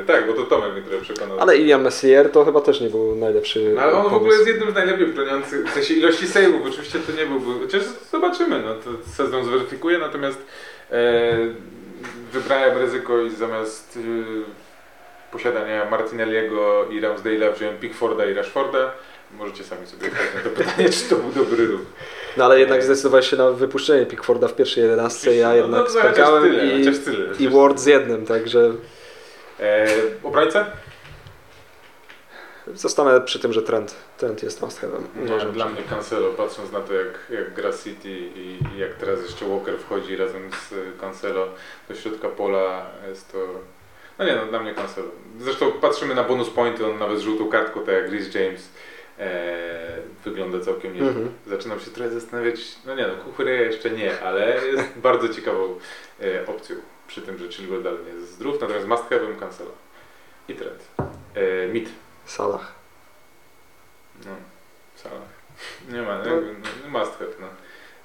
[0.01, 1.41] E, tak, bo to Tomek mnie trochę przekonał.
[1.41, 4.17] Ale Ilian Messier to chyba też nie był najlepszy No, ale on w pomysł.
[4.17, 7.83] ogóle jest jednym z najlepiej broniących, w sensie ilości save'ów, oczywiście to nie byłby, chociaż
[8.11, 10.39] zobaczymy, no to sezon zweryfikuje, natomiast
[10.91, 11.37] e,
[12.33, 18.93] wybrałem ryzyko i zamiast e, posiadania Martinelliego i Ramsdale'a wziąłem Pickforda i Rashforda.
[19.39, 21.81] Możecie sami sobie odpowiedzieć na to pytanie, czy to był dobry ruch.
[22.37, 25.91] No ale jednak zdecydowałeś się na wypuszczenie Pickforda w pierwszej jedenastce, ja No, jednak no,
[25.91, 26.43] spękałem
[26.79, 28.73] chociaż tyle, i, i Ward z jednym, także
[29.61, 29.87] E,
[30.23, 30.67] obrońca?
[32.75, 34.87] Zostanę przy tym, że trend, trend jest must
[35.25, 38.95] Uważam, dla że- mnie Cancelo, patrząc na to jak, jak gra City i, i jak
[38.95, 41.49] teraz jeszcze Walker wchodzi razem z Cancelo
[41.89, 43.39] do środka pola, jest to...
[44.19, 45.09] No nie no, dla mnie Cancelo.
[45.41, 48.69] Zresztą patrzymy na bonus pointy, on nawet z żółtą kartką, tak jak Rhys James.
[49.19, 51.09] e, wygląda całkiem nieźle.
[51.09, 51.29] Mhm.
[51.47, 55.79] Zaczynam się trochę zastanawiać, no nie no, Kukureya jeszcze nie, ale jest bardzo ciekawą
[56.23, 56.77] e, opcją
[57.09, 59.71] przy tym, że Chilwell dalej nie jest zdrów, natomiast must have'em Cancela
[60.49, 60.89] i Trent.
[61.35, 61.89] E, Mit.
[62.29, 62.61] Salah.
[64.25, 64.31] No,
[64.97, 65.29] Salah.
[65.89, 66.25] Nie ma, No.
[66.25, 66.41] no.
[66.83, 67.47] no must have, no.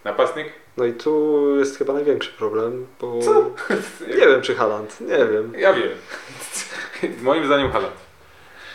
[0.03, 0.47] Napastnik?
[0.77, 3.51] No i tu jest chyba największy problem, bo Co?
[4.17, 5.53] nie wiem czy Haaland, nie wiem.
[5.57, 5.89] Ja wiem.
[7.23, 7.95] Moim zdaniem Haaland.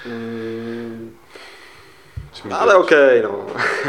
[0.06, 1.16] Mm,
[2.50, 3.46] ale okej, no.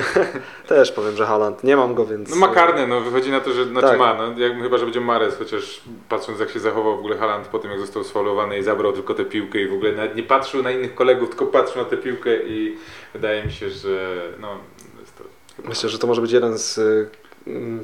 [0.67, 1.63] Też powiem, że Haaland.
[1.63, 2.29] Nie mam go, więc...
[2.29, 3.99] No ma karne, no wychodzi na to, że znaczy Tak.
[3.99, 7.47] ma, no jak, chyba, że będzie Mares, chociaż patrząc jak się zachował w ogóle Haaland
[7.47, 10.23] po tym jak został sfaulowany i zabrał tylko tę piłkę i w ogóle nawet nie
[10.23, 12.77] patrzył na innych kolegów, tylko patrzył na tę piłkę i
[13.13, 14.57] wydaje mi się, że no
[14.99, 15.23] jest to
[15.55, 15.69] chyba...
[15.69, 17.09] Myślę, że to może być jeden z y,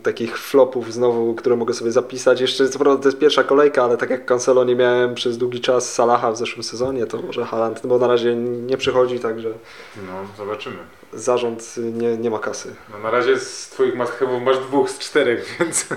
[0.03, 2.41] takich flopów znowu, które mogę sobie zapisać.
[2.41, 5.61] Jeszcze co prawda to jest pierwsza kolejka, ale tak jak Cancelo nie miałem przez długi
[5.61, 9.49] czas Salaha w zeszłym sezonie, to może Haaland, no bo na razie nie przychodzi, także
[10.07, 10.77] No zobaczymy.
[11.13, 12.75] zarząd nie, nie ma kasy.
[12.91, 15.87] No na razie z twoich have'ów masz dwóch z czterech, więc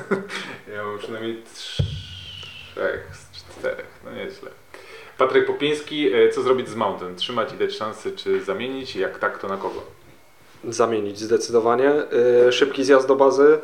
[0.74, 4.50] ja mam przynajmniej trzech z czterech, no nieźle.
[5.18, 7.16] Patryk Popiński, e, co zrobić z Mountain?
[7.16, 7.78] Trzymać i dać
[8.16, 8.96] czy zamienić?
[8.96, 9.97] Jak tak, to na kogo?
[10.68, 11.92] Zamienić zdecydowanie.
[12.48, 13.58] Y, Szybki zjazd do bazy.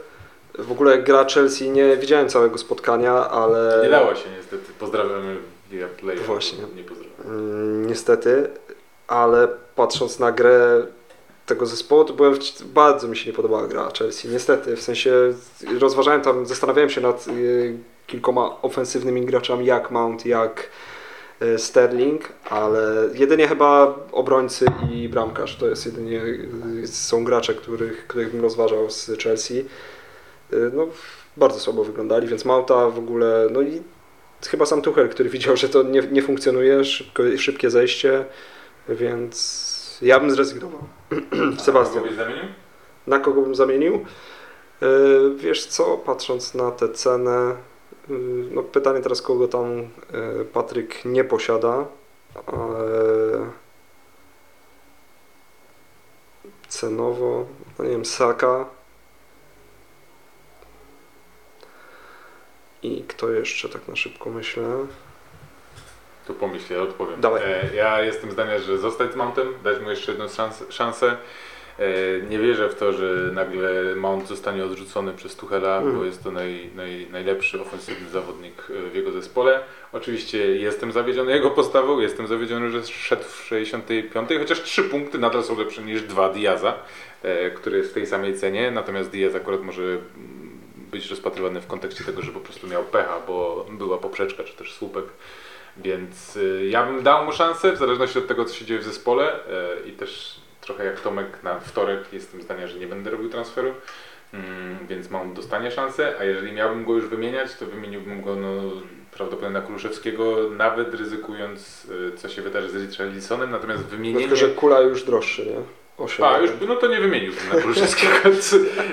[0.59, 3.81] W ogóle gra Chelsea, nie widziałem całego spotkania, ale...
[3.83, 4.73] Nie dało się niestety.
[4.79, 5.37] Pozdrawiamy
[6.01, 6.17] Play.
[6.17, 6.59] Właśnie.
[6.77, 7.15] Nie pozdrawiam.
[7.27, 8.49] Mm, niestety,
[9.09, 10.87] ale patrząc na grę
[11.47, 14.29] tego zespołu, to byłem, w- bardzo mi się nie podobała gra Chelsea.
[14.29, 15.13] Niestety, w sensie
[15.81, 17.77] rozważałem tam, zastanawiałem się nad y,
[18.07, 20.69] kilkoma ofensywnymi graczami, jak Mount, jak
[21.57, 26.23] Sterling, ale jedynie chyba obrońcy i bramkarz to jest jedynie
[26.83, 29.59] y, są gracze, których, których bym rozważał z Chelsea.
[30.53, 30.87] Y, no,
[31.37, 33.83] bardzo słabo wyglądali, więc Mounta w ogóle, no i
[34.47, 38.25] chyba sam Tuchel, który widział, że to nie, nie funkcjonuje, szybko, szybkie zejście,
[38.89, 40.81] więc ja bym zrezygnował.
[41.65, 42.45] Sebastian, Kogoś zamienił?
[43.07, 44.05] na kogo bym zamienił?
[45.37, 47.57] Wiesz co, patrząc na tę cenę,
[48.51, 51.85] no pytanie teraz kogo tam yy, Patryk nie posiada.
[52.35, 53.65] Yy,
[56.69, 57.47] cenowo,
[57.79, 58.67] no nie wiem, Saka.
[62.83, 64.87] I kto jeszcze tak na szybko myślę?
[66.27, 67.21] To pomyśl, ja odpowiem.
[67.21, 67.43] Dawaj.
[67.45, 71.17] E, ja jestem zdania, że zostać z Mountem, dać mu jeszcze jedną szans, szansę.
[71.79, 75.97] E, nie wierzę w to, że nagle Mount zostanie odrzucony przez Tuchela, Mhm.
[75.99, 79.61] bo jest to naj, naj, najlepszy ofensywny zawodnik e, w jego zespole.
[79.93, 85.45] Oczywiście jestem zawiedziony jego postawą, jestem zawiedziony, że szedł w 65, chociaż trzy punkty nadal
[85.45, 86.75] są lepsze niż dwa Diaza,
[87.23, 89.83] e, który jest w tej samej cenie, natomiast Diaz akurat może
[90.91, 94.73] być rozpatrywany w kontekście tego, że po prostu miał pecha, bo była poprzeczka czy też
[94.75, 95.05] słupek.
[95.77, 99.39] Więc ja bym dał mu szansę, w zależności od tego, co się dzieje w zespole
[99.87, 103.75] i też trochę jak Tomek na wtorek jestem zdania, że nie będę robił transferu,
[104.33, 108.73] mm, więc mam dostanie szansę, a jeżeli miałbym go już wymieniać, to wymieniłbym go no,
[109.13, 114.21] prawdopodobnie na Kuluszewskiego, nawet ryzykując, y, co się wydarzy z Richarlisonem, natomiast wymienienie...
[114.21, 115.57] tylko, że kula już droższy, nie?
[116.25, 118.15] A, już, no to nie wymieniłbym na Kuluszewskiego.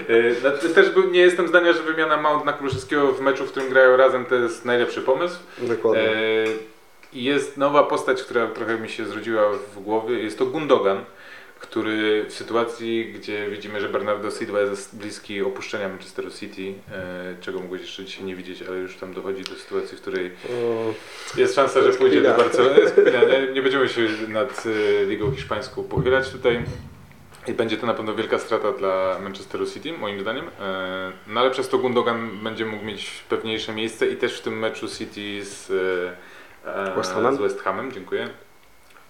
[0.10, 3.69] Y, no, też nie jestem zdania, że wymiana Mount na Kuluszewskiego w meczu, w którym
[3.69, 5.36] grają razem, to jest najlepszy pomysł.
[5.57, 6.03] Dokładnie.
[6.03, 6.45] E,
[7.13, 10.19] I jest nowa postać, która trochę mi się zrodziła w głowie.
[10.19, 11.05] Jest to Gundogan,
[11.62, 17.60] który w sytuacji, gdzie widzimy, że Bernardo Silva jest bliski opuszczenia Manchesteru City, e, czego
[17.60, 20.93] mogłeś jeszcze dzisiaj nie widzieć, ale już tam dochodzi do sytuacji, w której O,
[21.38, 22.34] jest szansa, że pójdzie do.
[22.38, 22.80] Barcelony.
[23.54, 24.63] Nie, będziemy się nad
[25.02, 26.63] e, Ligą Hiszpańską pochylać tutaj.
[27.47, 30.45] I będzie to na pewno wielka strata dla Manchesteru City, moim zdaniem.
[30.60, 34.60] E, No ale przez to Gundogan będzie mógł mieć pewniejsze miejsce i też w tym
[34.60, 35.71] meczu City z
[36.95, 38.30] West z West Hamem, dziękuję.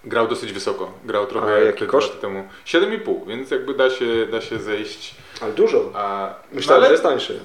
[0.04, 0.92] Grał dosyć wysoko.
[1.06, 2.22] Grał trochę A jak jaki koszt?
[2.22, 2.48] temu.
[2.66, 5.16] 7,5, więc jakby da się, da się zejść.
[5.42, 5.92] ale dużo.
[5.94, 7.40] A, Myślałem, no, że jest tańszy.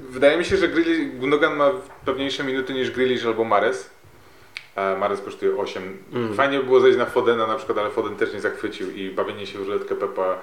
[0.00, 1.70] Wydaje mi się, że Grealish, Gundogan ma
[2.04, 3.90] pewniejsze minuty niż Grealish albo Mares.
[4.76, 5.98] A Mares kosztuje 8.
[6.12, 6.34] Mm.
[6.34, 9.46] Fajnie by było zejść na Fodena na przykład, ale Foden też nie zachwycił i bawienie
[9.46, 10.38] się w ruletkę Pepa,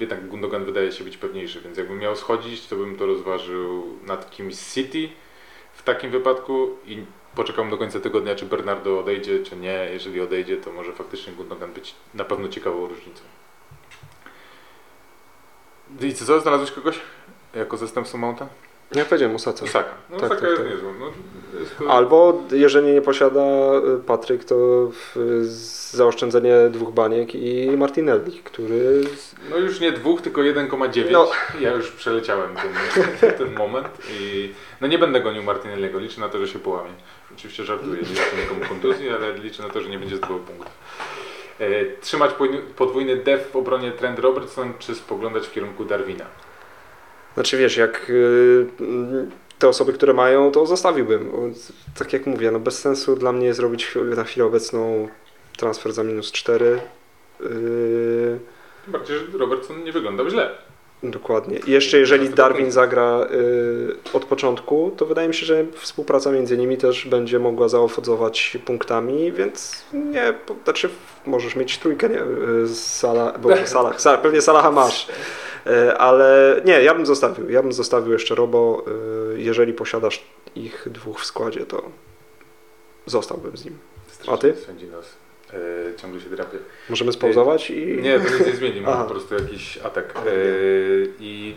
[0.00, 4.30] jednak Gundogan wydaje się być pewniejszy, więc jakbym miał schodzić, to bym to rozważył nad
[4.30, 5.08] kimś City
[5.74, 7.02] w takim wypadku i
[7.38, 9.88] poczekam do końca tygodnia, czy Bernardo odejdzie, czy nie.
[9.92, 13.22] Jeżeli odejdzie, to może faktycznie Gundogan być na pewno ciekawą różnicą.
[16.00, 16.40] I co?
[16.40, 17.00] Znalazłeś kogoś
[17.54, 18.46] jako zastępcą Mounta?
[18.94, 19.68] Ja powiedziałem o Sace.
[19.68, 19.94] Saka.
[20.10, 20.70] No Tak, tak, jest tak.
[20.70, 20.92] niezłą.
[21.00, 21.06] No,
[21.60, 21.90] jest to...
[21.90, 23.40] Albo jeżeli nie posiada
[23.96, 24.88] y, Patryk, to
[25.92, 29.00] zaoszczędzenie dwóch baniek i Martinelli, który
[29.50, 31.04] no już nie dwóch, tylko 1,9.
[31.10, 31.30] No.
[31.60, 33.88] Ja już przeleciałem ten, ten moment
[34.20, 35.98] i no nie będę gonił Martinelliego.
[35.98, 36.90] Liczę na to, że się połamie.
[37.34, 40.72] Oczywiście żartuję, nie życzę nikomu kontuzji, ale liczę na to, że nie będzie zdobył punktów.
[41.60, 41.66] E,
[42.00, 46.24] trzymać podwójny- podwójny def w obronie Trent Robertson, czy spoglądać w kierunku Darwina?
[47.38, 48.66] Znaczy wiesz, jak y,
[49.58, 51.30] te osoby, które mają, to zostawiłbym.
[51.98, 55.08] Tak jak mówię, no bez sensu dla mnie jest robić na chwilę obecną
[55.56, 56.80] transfer za minus 4.
[57.40, 57.48] Yy,
[58.84, 60.50] Tym bardziej, że Robertson nie wyglądał źle.
[61.02, 61.58] dokładnie.
[61.66, 66.58] I jeszcze jeżeli Darwin zagra y, od początku, to wydaje mi się, że współpraca między
[66.58, 70.90] nimi też będzie mogła zaowocować punktami, więc nie, znaczy
[71.26, 75.08] możesz mieć trójkę, nie, y, z Sala, bo Salah, Salah, pewnie Salaha masz.
[75.68, 77.50] Y, Ale nie, ja bym zostawił.
[77.50, 78.84] Ja bym zostawił jeszcze Robo.
[79.34, 81.82] y, Jeżeli posiadasz ich dwóch w składzie, to
[83.06, 83.78] zostałbym z nim.
[84.28, 84.54] A ty?
[85.54, 86.58] E, ciągle się drapie.
[86.90, 87.86] Możemy spauzować i.
[88.02, 89.04] Nie, to nic nie zmieni, mam Aha.
[89.04, 90.14] po prostu jakiś atak.
[90.16, 90.20] E,
[91.20, 91.54] I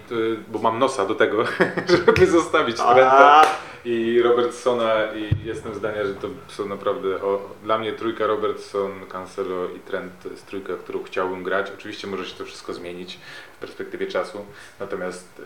[0.47, 1.43] bo mam nosa do tego,
[2.05, 3.41] żeby zostawić Trenta
[3.85, 9.69] i Robertsona i jestem zdania, że to są naprawdę, o, dla mnie trójka Robertson, Cancelo
[9.69, 11.71] i Trent to jest trójka, którą chciałbym grać.
[11.77, 13.19] Oczywiście może się to wszystko zmienić
[13.55, 14.45] w perspektywie czasu,
[14.79, 15.41] natomiast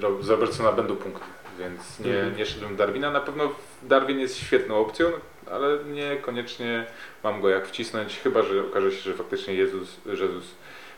[0.00, 1.24] e, z Robertsona będą punkty,
[1.58, 2.36] więc nie, Mhm.
[2.36, 3.10] nie szedłem Darwina.
[3.10, 3.48] Na pewno
[3.82, 5.06] Darwin jest świetną opcją,
[5.52, 6.86] ale niekoniecznie
[7.24, 10.44] mam go jak wcisnąć, chyba że okaże się, że faktycznie Jezus, Jezus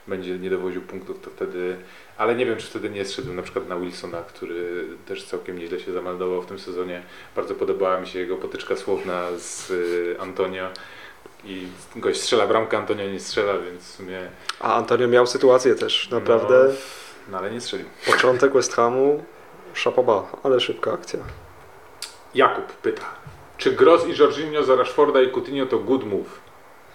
[0.07, 1.77] będzie nie dowoził punktów, to wtedy,
[2.19, 5.81] ale nie wiem, czy wtedy nie zszedłem na przykład na Wilsona, który też całkiem nieźle
[5.81, 7.03] się zameldował w tym sezonie.
[7.37, 10.69] Bardzo podobała mi się jego potyczka słowna z y, Antonio
[11.45, 14.21] i gość strzela bramkę, Antonio nie strzela, więc w sumie
[14.61, 16.65] a Antonio miał sytuację też, naprawdę.
[16.69, 16.75] No,
[17.31, 17.87] no ale nie strzelił.
[18.07, 19.25] Początek West Hamu,
[19.75, 21.21] szapoba, ale szybka akcja.
[22.35, 23.22] Jakub pyta,
[23.63, 26.41] czy Gross i Jorginho za Rashforda i Coutinho to good move?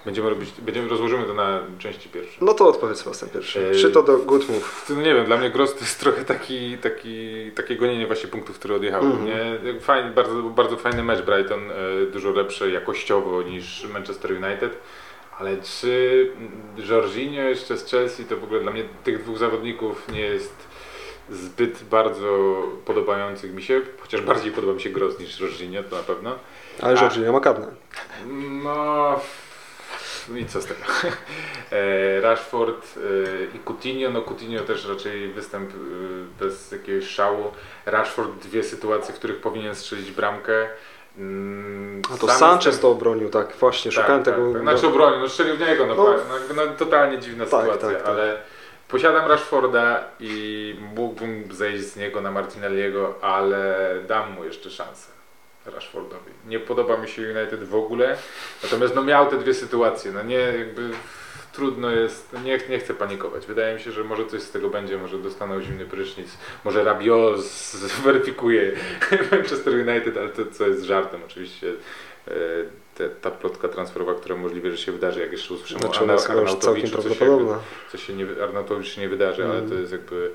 [0.06, 2.46] Będziemy robić, będziemy, rozłożymy to na części pierwsze.
[2.46, 3.60] No to odpowiedz Sebastian pierwszy.
[3.60, 4.86] Yy, Czy to do good move?
[4.90, 8.60] No nie wiem, dla mnie Gross to jest trochę taki, taki, takie gonienie właśnie punktów,
[8.60, 9.06] które odjechały.
[9.06, 9.26] Mhm.
[9.26, 9.80] Nie?
[9.80, 11.76] Fajny, bardzo, bardzo fajny mecz Brighton, e,
[12.12, 14.78] dużo lepszy jakościowo niż Manchester United.
[15.40, 16.32] Ale czy
[16.90, 20.68] Jorginho jeszcze z Chelsea to w ogóle dla mnie tych dwóch zawodników nie jest
[21.30, 26.04] zbyt bardzo podobających mi się, chociaż bardziej podoba mi się Gross niż Jorginho, to na
[26.04, 26.36] pewno.
[26.82, 27.02] Ale.
[27.02, 27.68] Jorginho ma karne.
[28.30, 29.22] No
[30.36, 30.80] i co z tego?
[31.72, 35.76] E, Rashford e, i Coutinho, no Coutinho też raczej występ e,
[36.40, 37.52] bez jakiegoś szału.
[37.86, 40.70] Rashford dwie sytuacje, w których powinien strzelić bramkę.
[41.18, 44.46] Mm, A to sam Sanchez jestem- to obronił, tak, właśnie, szukałem tak, tego.
[44.48, 44.62] Tak, tak.
[44.62, 46.04] Znaczy obronił, no strzelił w niego, no, No.
[46.06, 48.08] no, no totalnie dziwna Tak, sytuacja, tak, tak.
[48.08, 48.42] ale
[48.88, 53.76] posiadam Rashforda i mógłbym zejść z niego na Martinelliego, ale
[54.08, 55.17] dam mu jeszcze szansę.
[55.68, 56.32] Rashfordowi.
[56.48, 58.18] Nie podoba mi się United w ogóle,
[58.64, 60.90] natomiast no miał te dwie sytuacje, no nie jakby
[61.54, 63.46] trudno jest, no nie, nie chcę panikować.
[63.46, 66.28] Wydaje mi się, że może coś z tego będzie, może dostaną zimny prysznic,
[66.66, 68.72] może Rabiot zweryfikuje
[69.32, 71.74] Manchester United, ale to co jest żartem oczywiście.
[72.98, 76.18] Te, ta plotka transferowa, która możliwe, że się wydarzy, jak jeszcze usłyszymy Znaczy o Arna-
[76.60, 77.60] coś prawdopodobna.
[77.92, 79.70] co się nie, Arnautowicz się nie wydarzy, ale Mhm.
[79.72, 80.32] to jest jakby...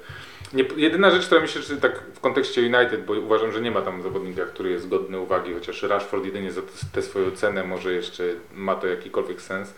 [0.52, 3.82] Nie, jedyna rzecz, która myślę, że tak w kontekście United, bo uważam, że nie ma
[3.82, 6.60] tam zawodnika, który jest godny uwagi, chociaż Rashford jedynie za
[6.94, 9.74] tę swoją cenę może jeszcze ma to jakikolwiek sens,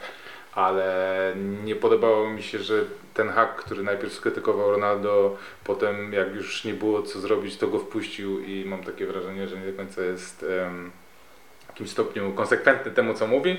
[0.55, 1.33] ale
[1.65, 6.75] nie podobało mi się, że ten hak, który najpierw skrytykował Ronaldo, potem jak już nie
[6.75, 10.45] było co zrobić, to go wpuścił i mam takie wrażenie, że nie do końca jest
[10.49, 11.04] w
[11.75, 13.57] jakimś stopniu konsekwentny temu, co mówi.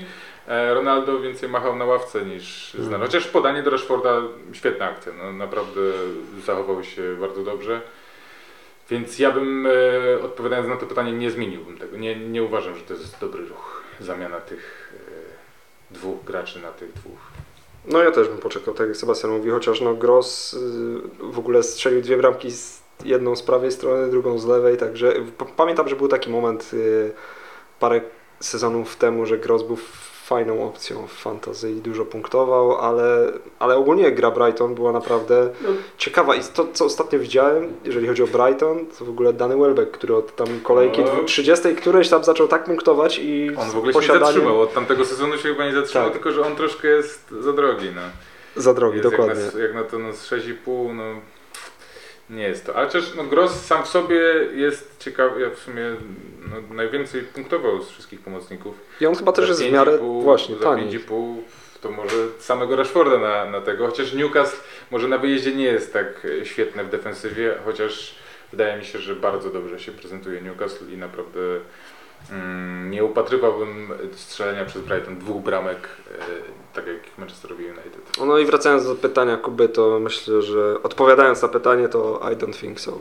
[0.48, 2.88] E, Ronaldo więcej machał na ławce niż Mhm.
[2.88, 3.04] znany.
[3.06, 5.80] Chociaż podanie do Rashforda świetna akcja, no, naprawdę
[6.46, 7.80] zachował się bardzo dobrze.
[8.90, 9.70] Więc ja bym, e,
[10.22, 11.96] odpowiadając na to pytanie, nie zmieniłbym tego.
[11.96, 13.82] Nie, nie uważam, że to jest dobry ruch.
[14.00, 14.92] Zamiana tych
[15.90, 17.18] e, dwóch graczy na tych dwóch.
[17.88, 20.58] No ja też bym poczekał, tak jak Sebastian mówi, chociaż no Gross y,
[21.20, 25.12] w ogóle strzelił dwie bramki, z, jedną z prawej strony, drugą z lewej, także
[25.56, 27.12] pamiętam, że był taki moment y,
[27.80, 28.00] parę
[28.40, 29.76] sezonów temu, że Gross był
[30.24, 35.68] fajną opcją w fantasy i dużo punktował, ale, ale ogólnie gra Brighton była naprawdę No.
[35.98, 39.90] ciekawa i to, co ostatnio widziałem, jeżeli chodzi o Brighton, to w ogóle Dany Welbeck,
[39.92, 41.24] który od tam kolejki No.
[41.26, 44.60] 30 którejś tam zaczął tak punktować i On w ogóle się nie posiadanie- zatrzymał.
[44.60, 46.12] Od tamtego sezonu się chyba nie zatrzymał, Tak.
[46.12, 47.88] tylko że on troszkę jest za drogi.
[47.94, 48.02] No.
[48.56, 49.42] za drogi, Jest dokładnie.
[49.44, 51.04] Jak na, jak na to no, z 6,5, no
[52.30, 52.76] nie jest to.
[52.76, 54.20] Ale też no, Gross sam w sobie
[54.54, 55.82] jest ciekawy, ja w sumie
[56.50, 58.74] no, najwięcej punktował z wszystkich pomocników.
[59.00, 60.98] I on chyba też jest w miarę 5,5 właśnie za tani.
[60.98, 61.36] 5,5
[61.80, 64.60] to może samego Rashforda na, na tego, chociaż Newcastle
[64.90, 68.14] może na wyjeździe nie jest tak świetne w defensywie, chociaż
[68.50, 71.40] wydaje mi się, że bardzo dobrze się prezentuje Newcastle i naprawdę
[72.90, 76.24] nie upatrywałbym strzelenia przez Brighton dwóch bramek, e,
[76.74, 78.18] tak jak Manchesterowi United.
[78.26, 82.60] No i wracając do pytania Kuby, to myślę, że odpowiadając na pytanie, to I don't
[82.60, 82.98] think so.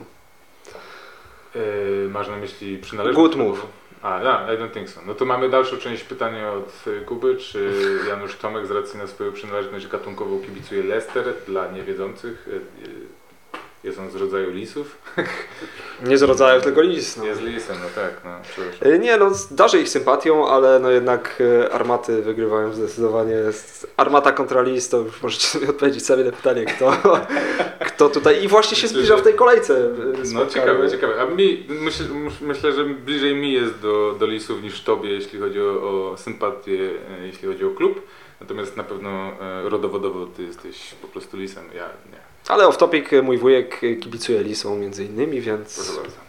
[1.56, 3.30] Yy, masz na myśli przynależność?
[3.30, 3.68] Good move.
[4.02, 5.02] A, no, I don't think so.
[5.06, 7.74] No to mamy dalszą część pytania od Kuby, czy
[8.10, 12.50] Janusz Tomek z racji na swoją przynależność gatunkową kibicuje Leicester dla niewiedzących.
[13.86, 14.98] Jest on z rodzaju lisów?
[16.10, 17.18] Nie z rodzaju tego lis.
[17.18, 17.26] No.
[17.26, 18.32] Jest lisem, no tak, no.
[18.44, 18.92] przepraszam.
[18.94, 23.36] E, Nie, no darzę ich sympatią, ale no jednak e, armaty wygrywają zdecydowanie.
[23.98, 26.98] Armata kontra lis, to już możecie sobie odpowiedzieć sami na pytanie, kto,
[27.90, 28.44] kto tutaj...
[28.44, 29.78] I właśnie się zbliża w tej kolejce.
[29.78, 31.22] e, No ciekawe, ciekawe.
[31.22, 32.04] A mi, myśl,
[32.42, 35.66] myślę, że bliżej mi jest do, do lisów niż tobie, jeśli chodzi o,
[36.12, 38.02] o sympatię, jeśli chodzi o klub.
[38.42, 39.32] Natomiast na pewno
[39.64, 42.35] rodowodowo ty jesteś po prostu lisem, ja nie.
[42.48, 45.76] Ale off topic, e, mój wujek e, kibicuje lisom między innymi, więc...
[45.76, 46.26] Proszę bardzo.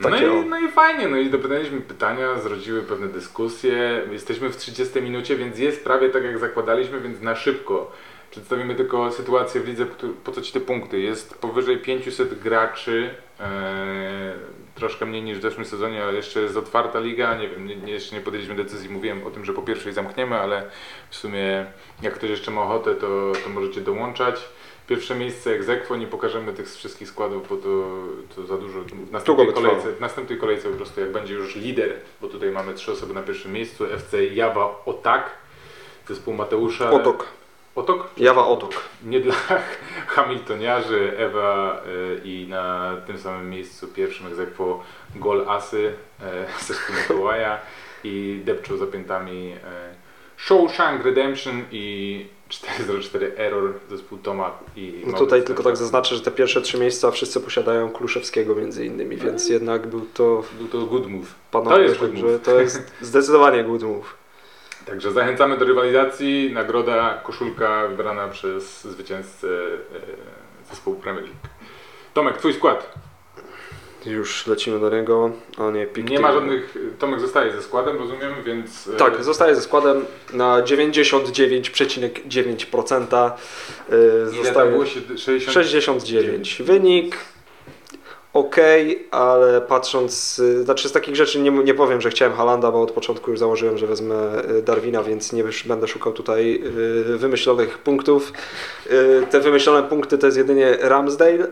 [0.00, 4.02] No i, no i fajnie, no i dopytaliśmy pytania, zrodziły pewne dyskusje.
[4.10, 7.92] Jesteśmy w 30 minucie, więc jest prawie tak jak zakładaliśmy, więc na szybko.
[8.30, 9.86] Przedstawimy tylko sytuację w lidze,
[10.24, 11.00] po- co ci te punkty.
[11.00, 14.32] Jest powyżej 500 graczy, e,
[14.74, 17.38] troszkę mniej niż w zeszłym sezonie, ale jeszcze jest otwarta liga.
[17.38, 18.90] Nie wiem, nie, jeszcze nie podjęliśmy decyzji.
[18.90, 20.62] Mówiłem o tym, że po pierwszej zamkniemy, ale
[21.10, 21.66] w sumie
[22.02, 24.48] jak ktoś jeszcze ma ochotę, to, to możecie dołączać.
[24.88, 27.68] Pierwsze miejsce egzekwo, nie pokażemy tych wszystkich składów, bo to,
[28.36, 28.80] to za dużo.
[28.80, 32.74] W następnej, kolejce, w następnej kolejce po prostu jak będzie już lider, bo tutaj mamy
[32.74, 35.30] trzy osoby na pierwszym miejscu, FC Jawa Otak,
[36.08, 36.90] zespół Mateusza.
[36.90, 37.26] Otok.
[37.74, 38.10] Otok?
[38.16, 38.74] Jawa Otok.
[39.04, 39.34] Nie dla
[40.16, 44.82] Hamiltoniarzy, Ewa y, i na tym samym miejscu pierwszym egzekwo
[45.14, 45.76] Gol Asy,
[46.60, 47.58] y, zespół Mikołaja
[48.04, 49.58] i depczą za piętami y,
[50.36, 56.30] Shawshank Redemption i 404 Error, zespół Toma i No tutaj tylko tak zaznaczę, że te
[56.30, 61.06] pierwsze trzy miejsca wszyscy posiadają Kluszewskiego między innymi, więc jednak był to Był to good
[61.06, 61.34] move.
[61.50, 62.42] panowie, To jest good move.
[62.42, 64.14] to jest zdecydowanie good move.
[64.86, 66.50] Także zachęcamy do rywalizacji.
[66.52, 71.38] Nagroda, koszulka wybrana przez zwycięzcę e, zespołu Premier League.
[72.14, 72.94] Tomek, twój skład.
[74.06, 76.10] Już lecimy do niego, a nie pik.
[76.10, 76.74] Nie ma żadnych.
[76.98, 78.88] Tomek zostaje ze składem, rozumiem, więc.
[78.88, 83.30] e, Tak, zostaje ze składem na 99,9%.
[83.88, 83.96] Yy,
[84.32, 84.84] Ile zostaje było?
[84.84, 85.54] Sied- 60?
[85.54, 86.62] 69.
[86.64, 87.16] Wynik
[88.32, 88.56] ok,
[89.10, 92.90] ale patrząc, y, znaczy z takich rzeczy nie, nie powiem, że chciałem Halanda, bo od
[92.92, 94.14] początku już założyłem, że wezmę
[94.58, 96.62] y, Darwina, więc nie będę szukał tutaj
[97.12, 98.32] y, wymyślonych punktów.
[99.30, 101.48] Te wymyślone punkty to jest jedynie Ramsdale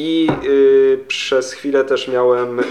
[0.00, 2.64] i y, przez chwilę też miałem y,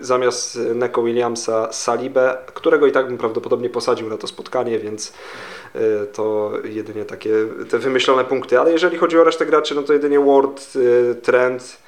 [0.00, 5.12] zamiast Neko Williamsa Salibę, którego i tak bym prawdopodobnie posadził na to spotkanie, więc
[5.76, 7.30] y, to jedynie takie
[7.70, 8.60] te wymyślone punkty.
[8.60, 11.78] Ale jeżeli chodzi o resztę graczy, no to jedynie Ward, y, Trent,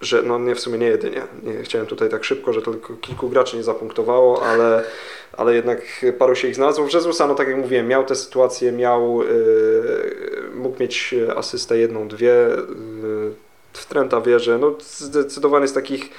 [0.00, 1.22] że no nie w sumie nie jedynie.
[1.42, 4.84] Nie chciałem tutaj tak szybko, że tylko kilku graczy nie zapunktowało, ale,
[5.32, 6.86] ale jednak paru się ich znalazło.
[6.86, 9.26] W Jezusa, no tak jak mówiłem, miał tę sytuację, miał, y,
[10.54, 12.32] mógł mieć asystę jedną, dwie.
[13.78, 14.58] W Trenta wierzę.
[14.58, 16.10] No zdecydowanie z takich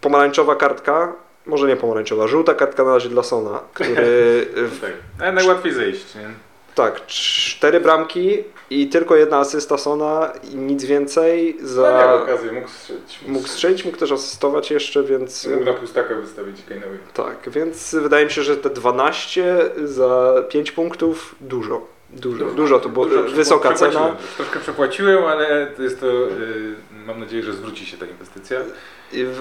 [0.00, 1.12] pomarańczowa kartka,
[1.46, 3.94] może nie pomarańczowa, żółta kartka na razie dla Sona, który
[4.72, 6.30] w Tak, ale najłatwiej zejść, nie?
[6.74, 11.82] tak, cztery bramki i tylko jedna asysta Sona i nic więcej No, za...
[11.98, 13.18] miał okazję, mógł strzelić.
[13.26, 16.96] Mógł strzelić, mógł też asystować jeszcze, więc Mógł na pustaka wystawić Kane'owi.
[17.14, 21.86] tak, więc wydaje mi się, że te 12 za 5 punktów dużo.
[22.10, 24.16] Dużo, dużo to było Dużo wysoka cena.
[24.36, 26.06] Troszkę przepłaciłem, ale to jest to.
[26.06, 26.74] y,
[27.06, 28.60] mam nadzieję, że zwróci się ta inwestycja.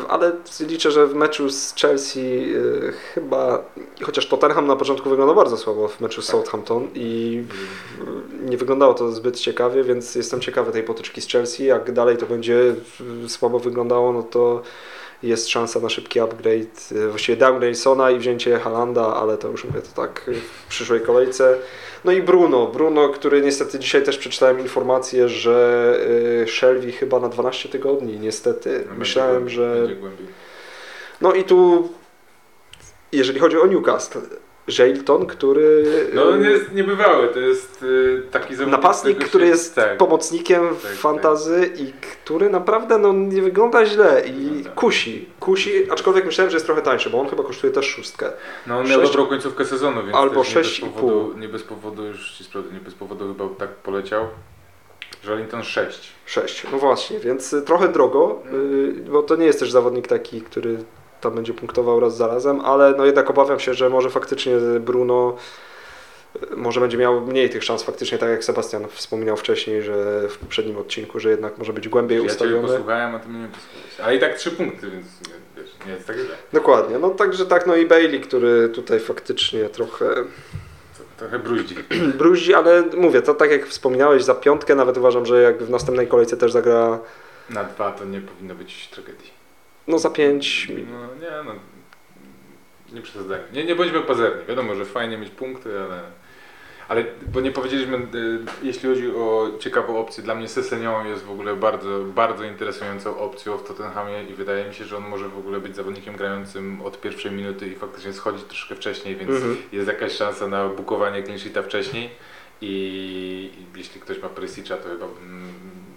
[0.10, 3.64] Ale liczę, że w meczu z Chelsea y, chyba,
[4.04, 6.36] chociaż Tottenham na początku wyglądał bardzo słabo w meczu z Tak.
[6.36, 7.44] Southampton i
[8.42, 11.66] nie wyglądało to zbyt ciekawie, więc jestem ciekawy tej potyczki z Chelsea.
[11.66, 12.76] Jak dalej to będzie
[13.28, 14.62] słabo wyglądało, no to
[15.24, 19.64] jest szansa na szybki upgrade, y, właściwie downgrade Sona i wzięcie Halanda, ale to już
[19.64, 20.32] mówię to tak
[20.64, 21.58] w przyszłej kolejce.
[22.06, 25.98] No i Bruno, Bruno, który niestety dzisiaj też przeczytałem informację, że
[26.44, 28.88] y, Shelby chyba na 12 tygodni, niestety.
[28.98, 29.88] Myślałem, że
[31.22, 31.90] no i tu,
[33.12, 34.20] jeżeli chodzi o Newcastle,
[34.80, 39.98] Jailton, który No on jest niebywały, to jest y, taki napastnik, który jest tak.
[39.98, 41.00] pomocnikiem w Tak, tak.
[41.00, 44.70] fantazy i który naprawdę no, nie wygląda źle i Wygląda.
[44.70, 45.30] kusi.
[45.40, 48.32] Kusi, aczkolwiek myślałem, że jest trochę tańszy, bo on chyba kosztuje też szóstkę.
[48.68, 51.38] No on miał Sześć- dobrą końcówkę sezonu, więc albo też nie bez powodu, pół.
[51.40, 54.28] nie bez powodu już ci sprawdzę, nie bez powodu chyba tak poleciał.
[55.24, 56.12] Żelinton 6.
[56.26, 56.64] 6.
[56.72, 60.78] No właśnie, więc y, trochę drogo, y, bo to nie jest też zawodnik taki, który
[61.22, 65.36] tam będzie punktował raz za razem, ale no jednak obawiam się, że może faktycznie Bruno
[66.52, 70.38] y, może będzie miał mniej tych szans faktycznie, tak jak Sebastian wspominał wcześniej, że w
[70.38, 72.68] poprzednim odcinku, że jednak może być głębiej Ja ustawiony.
[72.68, 74.00] posłuchałem, a Ty mnie nie posłuchałeś.
[74.04, 76.36] Ale i tak 3 punkty, więc nie, wiesz, nie jest tak źle.
[76.54, 80.06] Dokładnie, no także tak, no i Bailey, który tutaj faktycznie trochę
[81.18, 81.76] Trochę bruździ.
[82.18, 86.08] bruździ, ale mówię, to tak jak wspominałeś, za piątkę nawet uważam, że jak w następnej
[86.08, 87.00] kolejce też zagra
[87.50, 89.35] Na dwa to nie powinno być tragedii.
[89.88, 91.52] No za 5 No nie no,
[92.94, 93.44] nie przesadzajmy.
[93.54, 94.46] Nie, nie bądźmy pazerni.
[94.46, 96.02] Wiadomo, że fajnie mieć punkty, ale...
[96.88, 101.32] Ale, bo nie powiedzieliśmy, y, jeśli chodzi o ciekawą opcję, dla mnie Sesenion jest w
[101.32, 105.38] ogóle bardzo, bardzo interesującą opcją w Tottenhamie i wydaje mi się, że on może w
[105.38, 109.58] ogóle być zawodnikiem grającym od pierwszej minuty i faktycznie schodzić troszkę wcześniej, więc Mhm.
[109.72, 112.10] jest jakaś szansa na bukowanie clean sheeta wcześniej
[112.62, 112.70] i,
[113.58, 115.06] i jeśli ktoś ma Perisicza, to chyba...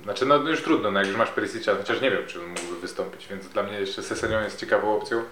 [0.08, 2.80] Znaczy, no już trudno, no jak już masz Perisicza, chociaż nie wiem, czy on mógłby
[2.80, 5.22] wystąpić, więc dla mnie jeszcze Sesenion jest ciekawą opcją.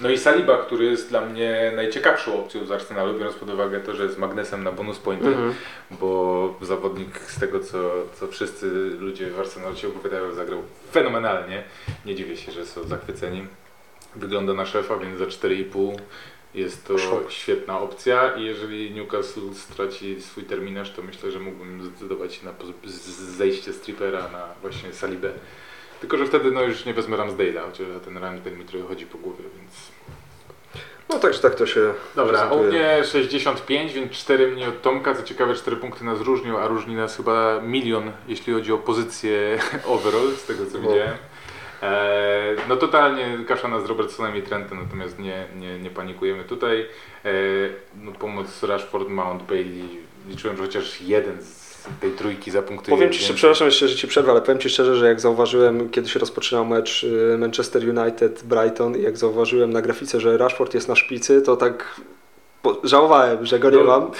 [0.00, 3.94] No i Saliba, który jest dla mnie najciekawszą opcją z Arsenalu, biorąc pod uwagę to,
[3.94, 5.54] że jest magnesem na bonus pointy, Mhm.
[5.90, 7.90] bo zawodnik z tego, co,
[8.20, 8.66] co wszyscy
[8.98, 11.62] ludzie w Arsenalu się opowiadają, zagrał fenomenalnie.
[12.06, 13.46] Nie dziwię się, że są zachwyceni.
[14.16, 15.96] Wygląda na szefa, więc za 4,5
[16.54, 17.30] jest to Szok.
[17.30, 22.52] świetna opcja i jeżeli Newcastle straci swój terminarz, to myślę, że mógłbym zdecydować się na
[23.36, 25.30] zejście z Trippera na właśnie Salibę.
[26.00, 29.18] Tylko, że wtedy no już nie wezmę Ramsdale'a, chociaż ten Ramsdale mi trochę chodzi po
[29.18, 29.72] głowie, więc...
[31.08, 32.70] No także tak to się Dobra, u prezentuje.
[32.96, 35.14] mnie 65, więc 4 mniej od Tomka.
[35.14, 39.58] Co ciekawe, 4 punkty nas różnią, a różni nas chyba milion, jeśli chodzi o pozycję
[39.86, 40.88] overall, z tego co No.
[40.88, 41.12] widziałem.
[41.82, 46.86] Eee, no totalnie kaszana z Robertsonem i Trentem, natomiast nie, nie, nie panikujemy tutaj.
[47.24, 47.32] Eee,
[48.02, 49.88] no, pomoc Rashford, Mount, Bailey.
[50.28, 52.96] Liczyłem, że chociaż jeden z tej trójki zapunktuje.
[52.96, 53.36] Powiem Ci, więcej.
[53.36, 56.64] przepraszam jeszcze, że Ci przerwę, ale powiem Ci szczerze, że jak zauważyłem, kiedy się rozpoczynał
[56.64, 61.56] mecz y, Manchester United-Brighton i jak zauważyłem na grafice, że Rashford jest na szpicy, to
[61.56, 62.00] tak
[62.62, 63.84] po- żałowałem, że go nie No.
[63.84, 64.10] mam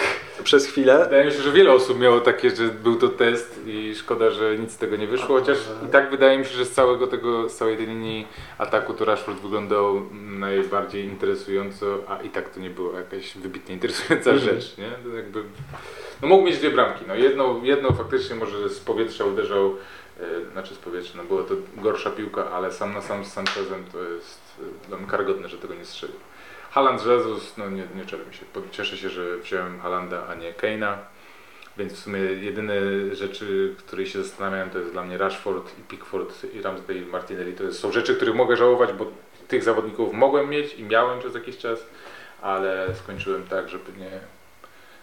[0.44, 0.98] przez chwilę.
[1.04, 4.58] Wydaje mi się, że wiele osób miało takie, że był to test i szkoda, że
[4.58, 7.48] nic z tego nie wyszło, chociaż i tak wydaje mi się, że z całego tego,
[7.48, 8.26] z całej tej linii
[8.58, 14.30] ataku to Rashford wyglądał najbardziej interesująco, a i tak to nie była jakaś wybitnie interesująca
[14.30, 14.38] Mhm.
[14.54, 14.90] rzecz, nie?
[15.10, 15.42] To jakby,
[16.22, 19.76] no mógł mieć dwie bramki, no jedną, jedną faktycznie może z powietrza uderzał,
[20.20, 23.84] e, znaczy z powietrza, no była to gorsza piłka, ale sam na sam z Sanchezem
[23.92, 24.40] to jest
[24.84, 26.16] e, dla mnie karygodne, że tego nie strzelił.
[26.72, 28.16] Haaland, Jesus, no nie, nie się.
[28.70, 30.98] Cieszę się, że wziąłem Halanda, a nie Keina.
[31.78, 32.74] Więc w sumie jedyne
[33.12, 37.52] rzeczy, które się zastanawiałem, to jest dla mnie Rashford i Pickford i Ramsdale i Martinelli.
[37.52, 39.06] To są rzeczy, których mogę żałować, bo
[39.48, 41.86] tych zawodników mogłem mieć i miałem przez jakiś czas,
[42.42, 44.20] ale skończyłem tak, żeby nie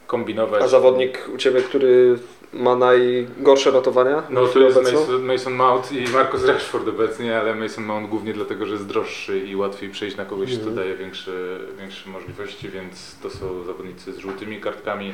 [0.10, 0.62] kombinować.
[0.64, 2.20] A zawodnik u Ciebie, który
[2.53, 4.24] ma najgorsze notowania?
[4.30, 4.99] No to jest obecną?
[4.99, 9.39] Mason, Mason Mount i Marcus Rashford obecnie, ale Mason Mount głównie dlatego, że jest droższy
[9.39, 10.76] i łatwiej przejść na kogoś, kto Mhm.
[10.76, 11.32] daje większe,
[11.80, 15.14] większe możliwości, więc to są zawodnicy z żółtymi kartkami.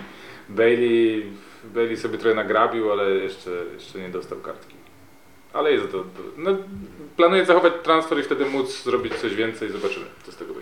[0.49, 1.23] Bailey,
[1.63, 4.75] Bailey sobie trochę nagrabił, ale jeszcze, jeszcze nie dostał kartki.
[5.53, 6.03] Ale jest to,
[6.37, 6.57] no,
[7.17, 10.53] planuję zachować transfer i wtedy móc zrobić coś więcej, zobaczymy co z tego.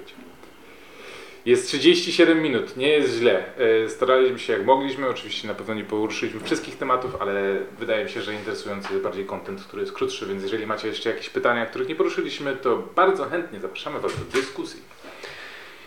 [1.45, 3.43] Jest 37 minut, nie jest źle.
[3.57, 8.09] E, Staraliśmy się jak mogliśmy, oczywiście na pewno nie poruszyliśmy wszystkich tematów, ale wydaje mi
[8.09, 11.65] się, że interesujący jest bardziej content, który jest krótszy, więc jeżeli macie jeszcze jakieś pytania,
[11.65, 14.81] których nie poruszyliśmy, to bardzo chętnie zapraszamy Was do dyskusji.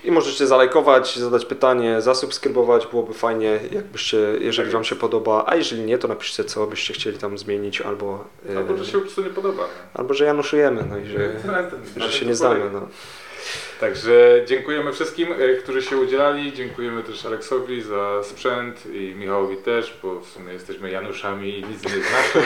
[0.04, 5.57] I możecie zalajkować, zadać pytanie, zasubskrybować, byłoby fajnie, jakbyście, jeżeli Tak Wam się podoba, a
[5.57, 9.00] jeżeli nie, to napiszcie, co byście chcieli tam zmienić, albo, e, Albo, że się po
[9.00, 9.62] prostu nie podoba.
[9.62, 9.90] no.
[9.94, 11.18] albo że januszujemy, no i że,
[11.96, 12.70] na że się nie znamy.
[12.72, 12.88] No.
[13.80, 16.53] Także dziękujemy wszystkim, e, którzy się udzielali.
[16.53, 21.84] Dziękujemy też Aleksowi za sprzęt i Michałowi też, bo w sumie jesteśmy Januszami i nic
[21.84, 22.38] nie nasze.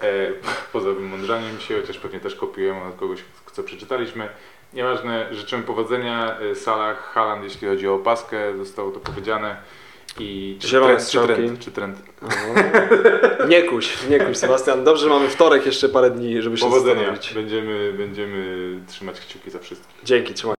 [0.00, 0.32] E,
[0.72, 3.20] Poza wymądrzaniem się, chociaż pewnie też kopiujemy od kogoś,
[3.52, 4.28] co przeczytaliśmy.
[4.72, 9.56] Nieważne, życzymy powodzenia Salah, Haaland, jeśli chodzi o opaskę, zostało to powiedziane.
[10.20, 11.96] I czy Zielone trend, czy trend, czy trend.
[12.22, 12.28] O.
[13.48, 14.84] Nie kuś, nie kuś, Sebastian.
[14.84, 16.94] Dobrze, że mamy wtorek jeszcze parę dni, żeby się Powodzenia.
[16.94, 17.34] zastanowić.
[17.34, 19.94] Będziemy, będziemy trzymać kciuki za wszystkich.
[20.04, 20.56] Dzięki, trzymaj.